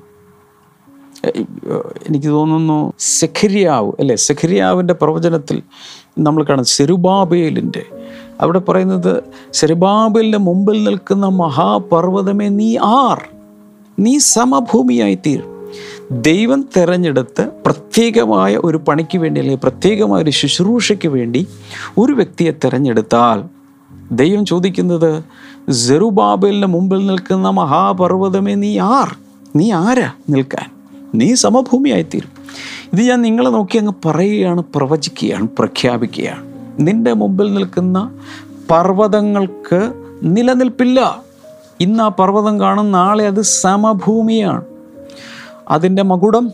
എനിക്ക് 2.06 2.28
തോന്നുന്നു 2.28 2.76
സെഖരിയാവ് 2.98 3.92
അല്ലേ? 4.00 4.16
സെഖരിയാവിന്റെ 4.16 4.94
പ്രവചനത്തിൽ 4.94 5.62
നമ്മൾ 6.18 6.42
കാണാം 6.42 6.64
സെരുബാബേലിന്റെ 6.64 7.82
അവിടെ 8.40 8.58
പറയുന്നത് 8.58 9.12
സെരുബാബേലിന്റെ 9.52 10.38
മുമ്പിൽ 10.38 10.84
നിൽക്കുന്ന 10.84 11.26
മഹാപർവതമേ 11.26 12.48
നീ 12.48 12.76
ആർ. 13.00 13.20
നീ 13.98 14.18
സമഭൂമിയായി 14.18 15.14
തീരും 15.26 15.48
ദൈവം 16.22 16.68
തിരഞ്ഞെടുത്ത് 16.76 17.50
പ്രത്യേകമായ 17.66 18.56
ഒരു 18.64 18.76
പണിക്ക് 18.88 19.18
വേണ്ടി 19.18 19.40
അല്ലെങ്കിൽ 19.40 19.60
പ്രത്യേകമായ 19.62 20.22
ഒരു 20.22 20.30
ശുശ്രൂഷയ്ക്ക് 20.30 21.08
വേണ്ടി 21.08 21.42
ഒരു 21.98 22.12
വ്യക്തിയെ 22.12 22.50
തിരഞ്ഞെടുത്താൽ 22.64 23.38
ദൈവം 24.12 24.46
ചോദിക്കുന്നത് 24.46 25.10
ജെറുബാബേലിന് 25.70 26.66
മുമ്പിൽ 26.66 27.06
നിൽക്കുന്ന 27.06 27.50
മഹാപർവതമേ 27.50 28.54
നീ 28.54 28.78
ആർ? 28.78 29.16
നീ 29.56 29.72
ആരാ 29.72 30.12
നിൽക്കാൻ? 30.30 30.70
നീ 31.14 31.34
സമഭൂമിയായിത്തീരും. 31.34 32.28
ഇത് 32.92 33.00
ഞാൻ 33.00 33.22
നിങ്ങളെ 33.22 33.50
നോക്കി 33.50 33.78
അങ്ങ് 33.78 33.92
പറയുകയാണ് 34.04 34.64
പ്രവചിക്കുകയാണ് 34.74 35.48
പ്രഖ്യാപിക്കുകയാണ്. 35.58 36.52
നിന്റെ 36.78 37.12
മുമ്പിൽ 37.12 37.54
നിൽക്കുന്ന 37.54 38.18
പർവതങ്ങൾക്ക് 38.70 39.92
നിലനിൽപ്പില്ല. 40.22 41.22
ഇന്ന് 41.80 42.04
ആ 42.04 42.08
പർവതം 42.08 42.60
കാണും 42.60 42.92
നാളെ 42.92 43.26
അത് 43.26 43.40
സമഭൂമിയാണ്. 43.40 44.64
അതിന്റെ 45.68 46.02
മകുടം 46.02 46.50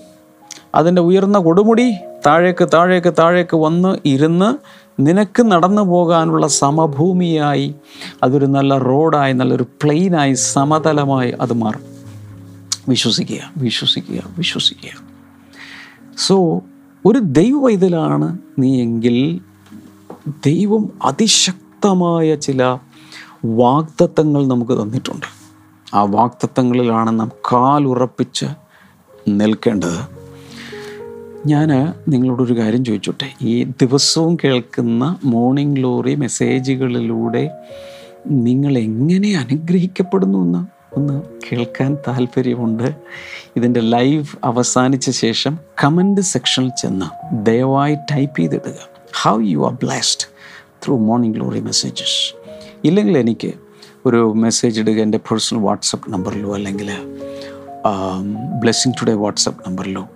അതിന്റെ 0.74 1.02
ഉയർന്ന 1.02 1.38
കൊടുമുടി 1.38 1.94
താഴേക്ക് 2.26 2.68
താഴേക്ക് 2.74 3.12
താഴേക്ക് 3.18 3.56
വന്ന് 3.56 3.96
ഇരുന്ന് 4.04 4.76
നിനക്ക് 5.00 5.42
നടന്നു 5.42 5.82
പോകാനുള്ള 5.82 6.46
സമഭൂമിയായി 6.46 7.74
അതൊരു 8.22 8.46
നല്ല 8.46 8.78
റോഡായി 8.78 9.32
നല്ലൊരു 9.32 9.62
പ്ലെയിനായി 9.62 10.34
സമതലമായി 10.34 11.34
അത് 11.40 11.52
മാറും. 11.52 11.80
വിശ്വസിക്കുക 12.88 13.52
വിശ്വസിക്കുക 13.56 14.22
വിശ്വസിക്കുക. 14.38 14.90
സോ 16.16 16.62
ഒരു 17.06 17.18
ദൈവ 17.18 17.70
ഇതിലാണ് 17.70 18.38
നീ 18.58 18.82
എങ്കിൽ 18.82 19.40
ദൈവം 20.46 20.90
അതിശക്തമായ 21.04 22.34
ചില 22.34 22.78
വാഗ്ദത്തങ്ങൾ 23.44 24.46
നമുക്ക് 24.46 24.82
തന്നിട്ടുണ്ട്. 24.82 25.26
ആ 25.94 26.02
വാഗ്ദത്തങ്ങളിലാണ് 26.02 27.20
നാം 27.20 27.30
കാലുറപ്പിച്ച് 27.52 28.46
നിൽക്കേണ്ടത്. 29.28 30.15
ഞാൻ 31.50 31.70
നിങ്ങളോടൊരു 32.08 32.54
കാര്യം 32.58 32.84
ചോദിച്ചോട്ടെ? 32.84 33.28
ഈ 33.42 33.64
ദിവസവും 33.64 34.36
കേൾക്കുന്ന 34.44 35.16
മോർണിംഗ് 35.24 35.76
ഗ്ലോറി 35.76 36.14
മെസ്സേജുകളിലൂടെ 36.14 37.50
നിങ്ങൾ 38.30 38.78
എങ്ങനെ 38.78 39.36
അനുഗ്രഹിക്കപ്പെടുന്നു 39.36 40.38
എന്ന് 40.38 40.62
ഒന്ന് 40.96 41.22
കേൾക്കാൻ 41.46 41.96
താല്പര്യമുണ്ട്. 42.08 42.96
ഇതിന്റെ 43.56 43.80
ലൈവ് 43.80 44.26
അവസാനിച്ച 44.44 45.10
ശേഷം 45.10 45.58
കമന്റ് 45.84 46.20
സെക്ഷനിൽ 46.20 46.70
ചെന്ന് 46.82 47.08
ദയവായി 47.46 47.94
type 47.94 48.38
ചെയ്തിടുക. 48.38 48.78
How 49.22 49.40
you 49.40 49.58
are 49.66 49.72
blessed 49.72 50.26
through 50.84 50.98
Morning 50.98 51.36
Glory 51.36 51.60
messages 51.60 52.34
ഇല്ലെങ്കിൽ 52.84 53.18
എനിക്ക് 53.18 53.52
ഒരു 54.06 54.32
മെസ്സേജ് 54.32 54.80
ഇടുക 54.80 54.98
എന്റെ 55.00 55.18
പേഴ്സണൽ 55.18 55.58
വാട്സപ്പ് 55.58 56.12
നമ്പറിലോ 56.12 56.54
അല്ലെങ്കിൽ 56.54 56.90
ബ്ലെസ്സിങ് 58.60 58.94
ടുഡേ 59.02 59.12
വാട്സപ്പ് 59.12 59.68
നമ്പറിലോ 59.68 60.08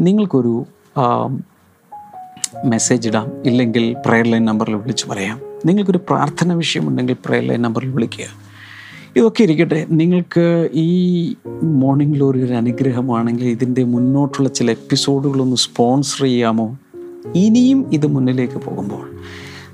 നിങ്ങൾക്കൊരു 0.00 0.66
മെസ്സേജ് 2.64 3.08
ഇടാം 3.08 3.32
ഇല്ലെങ്കിൽ 3.44 3.96
പ്രെയർ 4.06 4.26
ലൈൻ 4.26 4.44
നമ്പറിൽ 4.44 4.74
വിളിച്ച് 4.74 5.08
പറയാം. 5.08 5.40
നിങ്ങൾക്കൊരു 5.66 5.98
പ്രാർത്ഥന 5.98 6.52
വിഷയമുണ്ടെങ്കിൽ 6.52 7.16
പ്രെയർ 7.24 7.44
ലൈൻ 7.44 7.62
നമ്പറിൽ 7.62 7.88
വിളിക്കുക. 7.88 8.24
ഇതൊക്കെ 9.16 9.42
ഇരിക്കട്ടെ 9.42 9.86
നിങ്ങൾക്ക് 9.90 10.68
ഈ 10.72 11.34
മോർണിംഗ് 11.62 12.14
ഗ്ലോറി 12.14 12.42
ഒരു 12.42 12.52
അനുഗ്രഹമാണെങ്കിൽ 12.52 13.44
ഇതിന്റെ 13.44 13.84
മുന്നോട്ടുള്ള 13.84 14.48
ചില 14.48 14.70
എപ്പിസോഡുകളൊന്ന് 14.70 15.56
സ്പോൺസർ 15.56 16.22
ചെയ്യാമോ? 16.22 16.78
ഇനിയും 17.34 17.90
ഇത് 17.92 18.06
മുന്നിലേക്ക് 18.06 18.54
പോകുമ്പോൾ 18.54 19.10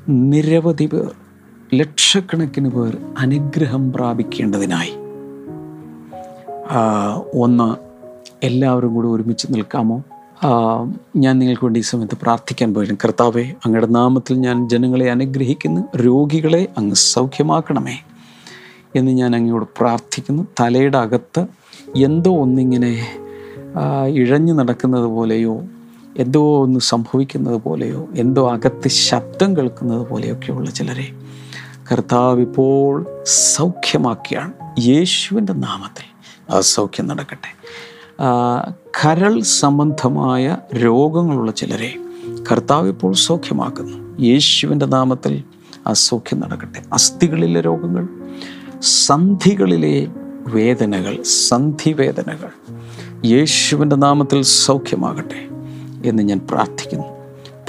നിരവധി 0.09 0.87
പേർ 0.87 1.11
ലക്ഷക്കണക്കിന് 1.75 2.69
പേർ 2.69 2.99
അനുഗ്രഹം 3.19 3.93
പ്രാപിക്കേണ്ടതിനായി 3.93 4.93
ഒന്ന് 7.35 7.75
എല്ലാവരും 8.47 8.95
കൂടി 8.95 9.09
ഒരുമിച്ച് 9.09 9.47
നിൽക്കാമോ? 9.51 10.03
ഞാൻ 11.17 11.39
നിങ്ങൾക്ക് 11.39 11.65
വേണ്ടി 11.65 11.81
ഈ 11.81 11.83
സമയത്ത് 11.83 12.17
പ്രാർത്ഥിക്കാൻ 12.23 12.75
പോയിരുന്നു. 12.75 13.01
കർത്താവെ 13.05 13.43
അങ്ങയുടെ 13.65 13.87
നാമത്തിൽ 13.87 14.35
ഞാൻ 14.35 14.69
ജനങ്ങളെ 14.69 15.11
അനുഗ്രഹിക്കുന്നു 15.11 15.97
രോഗികളെ 15.97 16.69
അങ്ങ് 16.79 16.95
സൗഖ്യമാക്കണമേ 16.95 17.97
എന്ന് 18.97 19.13
ഞാൻ 19.13 19.37
അങ്ങയോട് 19.37 19.67
പ്രാർത്ഥിക്കുന്നു. 19.81 20.43
തലയുടെ 20.61 20.99
അകത്ത് 20.99 21.47
എന്തോ 21.97 22.31
ഒന്നിങ്ങനെ 22.37 22.93
ഇഴഞ്ഞു 24.09 24.53
നടക്കുന്നത് 24.53 25.05
പോലെയോ 25.05 25.63
എന്തോ 26.17 26.63
ഒന്ന് 26.63 26.81
സംഭവിക്കുന്നത് 26.81 27.57
പോലെയോ 27.57 28.09
എന്തോ 28.17 28.51
അകത്ത് 28.51 28.89
ശബ്ദം 28.89 29.57
കേൾക്കുന്നത് 29.57 30.09
പോലെയൊക്കെയുള്ള 30.09 30.71
ചിലരെ 30.71 31.09
കർത്താവ് 31.93 32.41
ഇപ്പോൾ 32.41 33.07
സൗഖ്യമാക്കിയാണ്. 33.25 34.53
യേശുവിന്റെ 34.81 35.53
നാമത്തിൽ 35.53 36.07
ആ 36.53 36.61
സൗഖ്യം 36.61 37.07
നടക്കട്ടെ. 37.07 37.51
കരൾ 39.03 39.41
സംബന്ധമായ 39.41 40.57
രോഗങ്ങളുള്ള 40.75 41.53
ചിലരെ 41.53 41.95
കർത്താവ് 42.53 42.89
ഇപ്പോൾ 42.89 43.13
സൗഖ്യമാക്കുന്നു. 43.13 43.97
യേശുവിന്റെ 44.21 44.87
നാമത്തിൽ 44.87 45.45
അസൗഖ്യം 45.87 45.95
സൗഖ്യം 45.95 46.41
നടക്കട്ടെ. 46.41 46.83
അസ്ഥികളിലെ 46.93 47.61
രോഗങ്ങൾ 47.61 48.09
സന്ധികളിലെ 48.81 50.09
വേദനകൾ 50.47 51.23
സന്ധിവേദനകൾ 51.23 52.51
യേശുവിന്റെ 53.27 53.97
നാമത്തിൽ 53.97 54.43
സൗഖ്യമാകട്ടെ 54.43 55.41
എന്ന് 56.09 56.23
ഞാൻ 56.23 56.41
പ്രാർത്ഥിക്കുന്നു. 56.51 57.09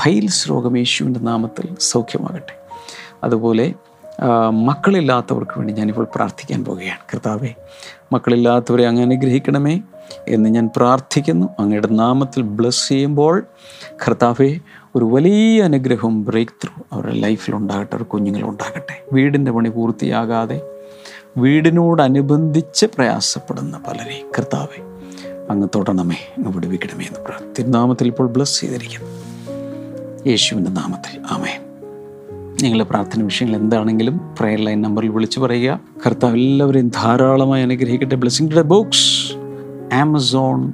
ഫൈൽസ് 0.02 0.50
രോഗം 0.50 0.78
യേശുവിന്റെ 0.78 1.20
നാമത്തിൽ 1.20 1.68
സൗഖ്യമാകട്ടെ. 1.80 2.56
അതുപോലെ 3.24 3.74
മക്കളില്ലാത്തവർക്ക് 4.50 5.58
വേണ്ടി 5.58 5.74
ഞാനിപ്പോൾ 5.74 6.08
പ്രാർത്ഥിക്കാൻ 6.16 6.66
പോവുകയാണ്. 6.66 7.00
കർത്താവെ 7.14 7.54
മക്കളില്ലാത്തവരെ 8.14 8.88
അങ്ങ് 8.88 9.02
അനുഗ്രഹിക്കണമേ. 9.02 9.82
എന്ന് 10.28 10.50
ഞാൻ 10.50 10.69
പ്രാർത്ഥിക്കുന്നു. 10.78 11.47
അങ്ങയുടെ 11.60 11.88
നാമത്തിൽ 11.88 12.43
ബ്ലസ് 12.43 12.89
ചെയ്യുമ്പോൾ 12.89 13.43
കർത്താവെ 13.89 14.60
ഒരു 14.95 15.06
വലിയ 15.06 15.62
അനുഗ്രഹവും 15.62 16.26
ബ്രേക്ക് 16.26 16.52
ത്രൂ 16.63 16.84
അവരുടെ 16.93 17.13
ലൈഫിൽ 17.13 17.56
ഉണ്ടാകട്ടെ 17.56 17.95
അവരുടെ 17.95 18.10
കുഞ്ഞുങ്ങളുണ്ടാകട്ടെ 18.10 19.04
വീടിന്റെ 19.13 19.52
പണി 19.52 19.69
പൂർത്തിയാകാതെ 19.69 20.62
വീടിനോടനുബന്ധിച്ച് 21.38 22.86
പ്രയാസപ്പെടുന്ന 22.86 23.78
പലരെ 23.88 24.26
കർത്താവെ 24.38 24.82
അങ്ങ് 25.50 25.67
തൊടണമേ 25.76 26.15
അങ്ങ് 26.38 26.52
വിടുവിക്കണമേ 26.56 27.06
എന്ന് 27.06 27.19
പ്രാർത്ഥി 27.19 27.63
നാമത്തിൽ 27.63 28.08
ഇപ്പോൾ 28.08 28.28
ബ്ലസ് 28.28 28.62
ചെയ്തിരിക്കുന്നു. 28.62 29.10
യേശുവിന്റെ 30.28 30.71
നാമത്തിൽ 30.71 31.21
ആമേ 31.32 31.60
നിങ്ങളുടെ 32.63 32.89
പ്രാർത്ഥന 32.89 33.24
വിഷയങ്ങൾ 33.24 33.58
എന്താണെങ്കിലും 33.58 34.36
പ്രെയർ 34.39 34.60
ലൈൻ 34.60 34.82
നമ്പറിൽ 34.82 35.10
വിളിച്ചു 35.10 35.39
പറയുക. 35.39 35.80
കർത്താവ് 36.06 36.34
എല്ലാവരെയും 36.34 36.89
ധാരാളമായി 36.89 37.63
അനുഗ്രഹിക്കട്ടെ. 37.63 38.15
Blessing 38.15 38.62
Books 38.62 39.40
Amazon 39.91 40.73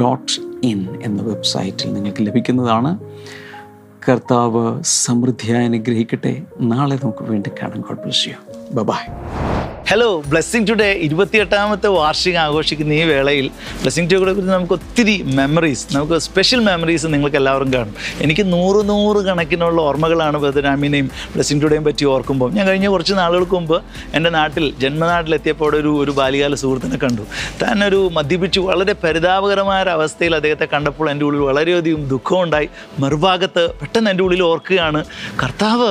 dot 0.00 0.32
in 0.62 0.88
എന്ന 1.02 1.22
വെബ്സൈറ്റിൽ 1.22 1.92
നിങ്ങൾക്ക് 1.92 2.26
ലഭിക്കുന്നതാണ്. 2.26 2.98
കർത്താവ് 4.08 4.82
സമൃദ്ധിയായി 4.82 5.64
അനുഗ്രഹിക്കട്ടെ. 5.64 6.42
നാളെ 6.60 6.96
നമുക്ക് 6.96 7.22
വീണ്ടും 7.22 7.52
കാണാം. 7.62 7.80
God 7.80 7.98
bless 7.98 8.28
you 8.28 8.34
bye 8.82 9.49
hello 9.90 10.08
Blessing 10.30 10.66
Today 10.68 10.88
ഇരുപത്തിയെട്ടാമത്തെ 11.04 11.88
വാർഷികം 11.96 12.40
ആഘോഷിക്കുന്ന 12.42 12.92
ഈ 12.96 13.04
വേളയിൽ 13.10 13.46
ബ്ലെസ്സിങ് 13.80 14.08
ടുഡേ 14.10 14.32
കുറിച്ച് 14.36 14.52
നമുക്ക് 14.52 14.74
ഒത്തിരി 14.76 15.14
മെമ്മറീസ് 15.38 15.86
നമുക്ക് 15.94 16.16
സ്പെഷ്യൽ 16.26 16.60
മെമ്മറീസ് 16.68 17.06
നിങ്ങൾക്ക് 17.14 17.38
എല്ലാവരും 17.40 17.70
കാണും. 17.74 17.94
എനിക്ക് 18.24 18.44
നൂറ് 18.52 18.80
നൂറ് 18.90 19.20
കണക്കിനുള്ള 19.28 19.78
ഓർമ്മകളാണ് 19.88 20.40
ബദരാമിനെയും 20.44 21.08
ബ്ലെസ്സിങ് 21.32 21.62
ടുഡേയും 21.62 21.86
പറ്റി 21.88 22.04
ഓർക്കുമ്പോൾ. 22.12 22.52
ഞാൻ 22.58 22.66
കഴിഞ്ഞ 22.68 22.88
കുറച്ച് 22.94 23.16
നാളുകൾക്ക് 23.20 23.56
മുമ്പ് 23.58 23.76
എന്റെ 24.18 24.32
നാട്ടിൽ 24.36 24.66
ജന്മനാട്ടിലെത്തിയപ്പോൾ 24.84 25.76
ഒരു 25.80 25.92
ഒരു 26.02 26.14
ബാല്യകാല 26.20 26.54
സുഹൃത്തിനെ 26.62 27.00
കണ്ടു. 27.06 27.26
താൻ 27.62 27.84
ഒരു 27.88 28.00
മദ്യപിച്ച് 28.18 28.62
വളരെ 28.68 28.96
പരിതാപകരമായ 29.04 29.80
ഒരു 29.86 29.92
അവസ്ഥയിൽ 29.96 30.34
അദ്ദേഹത്തെ 30.40 30.68
കണ്ടപ്പോൾ 30.76 31.10
എന്റെ 31.14 31.26
ഉള്ളിൽ 31.30 31.44
വളരെയധികം 31.50 32.04
ദുഃഖമുണ്ടായി 32.14 32.70
മറുഭാഗത്ത് 32.98 33.66
പെട്ടെന്ന് 33.82 34.12
എന്റെ 34.14 34.26
ഉള്ളിൽ 34.28 34.44
ഓർക്കുകയാണ് 34.52 35.02
കർത്താവ് 35.42 35.90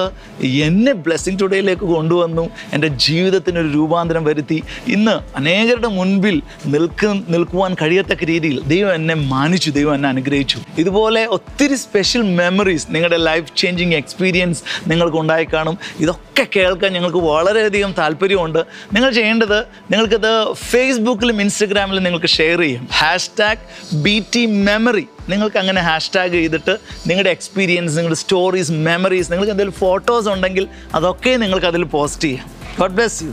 എന്നെ 0.70 0.96
ബ്ലെസ്സിങ് 1.06 1.42
ടുഡേയിലേക്ക് 1.44 1.86
കൊണ്ടുവന്നു. 1.96 2.48
എന്റെ 2.74 2.92
ജീവിതത്തിനൊരു 3.08 3.68
രൂപം 3.68 3.88
രൂപാന്തരം 3.90 4.24
വരുത്തി 4.30 4.58
ഇന്ന് 4.96 5.14
അനേകരുടെ 5.40 5.90
മുൻപിൽ 5.98 6.36
നിൽക്ക 6.74 7.06
നിൽക്കുവാൻ 7.34 7.72
കഴിയത്തക്ക 7.82 8.24
രീതിയിൽ 8.32 8.58
ദൈവം 8.72 8.92
എന്നെ 9.00 9.16
മാനിച്ചു 9.32 9.70
ദൈവം 9.78 9.94
എന്നെ 9.98 10.10
അനുഗ്രഹിച്ചു. 10.14 10.58
ഇതുപോലെ 10.82 11.22
ഒത്തിരി 11.36 11.78
സ്പെഷ്യൽ 11.86 12.24
മെമ്മറീസ് 12.40 12.88
നിങ്ങളുടെ 12.96 13.20
ലൈഫ് 13.30 13.50
ചേഞ്ചിങ് 13.62 13.96
എക്സ്പീരിയൻസ് 14.02 14.62
നിങ്ങൾക്ക് 14.92 15.18
ഉണ്ടായി 15.24 15.48
കാണും. 15.54 15.78
ഇതൊക്കെ 16.04 16.46
കേൾക്കാൻ 16.56 16.90
ഞങ്ങൾക്ക് 16.98 17.22
വളരെയധികം 17.32 17.92
താല്പര്യമുണ്ട്. 18.02 18.62
നിങ്ങൾ 18.96 19.10
ചെയ്യേണ്ടത് 19.18 19.58
നിങ്ങൾക്കത് 19.92 20.32
ഫേസ്ബുക്കിലും 20.72 21.38
ഇൻസ്റ്റഗ്രാമിലും 21.46 22.04
നിങ്ങൾക്ക് 22.08 22.32
ഷെയർ 22.38 22.62
ചെയ്യും. 22.66 22.86
Hash 23.00 23.32
tag 23.40 23.66
B 24.06 24.16
T 24.36 24.44
memory 24.70 25.06
നിങ്ങൾക്ക് 25.34 25.60
അങ്ങനെ 25.64 25.82
ഹാഷ് 25.90 26.14
ടാഗ് 26.16 26.36
ചെയ്തിട്ട് 26.40 26.76
നിങ്ങളുടെ 27.10 27.32
എക്സ്പീരിയൻസ് 27.38 27.94
നിങ്ങളുടെ 27.98 28.20
സ്റ്റോറീസ് 28.24 28.72
മെമ്മറീസ് 28.88 29.30
നിങ്ങൾക്ക് 29.32 29.54
എന്തെങ്കിലും 29.56 29.80
ഫോട്ടോസ് 29.84 30.30
ഉണ്ടെങ്കിൽ 30.36 30.66
അതൊക്കെ 31.00 31.34
നിങ്ങൾക്ക് 31.44 31.70
അതിൽ 31.74 31.84
പോസ്റ്റ് 31.98 32.26
ചെയ്യാം. 32.28 32.48
God 32.80 32.96
bless 33.00 33.20
you 33.26 33.32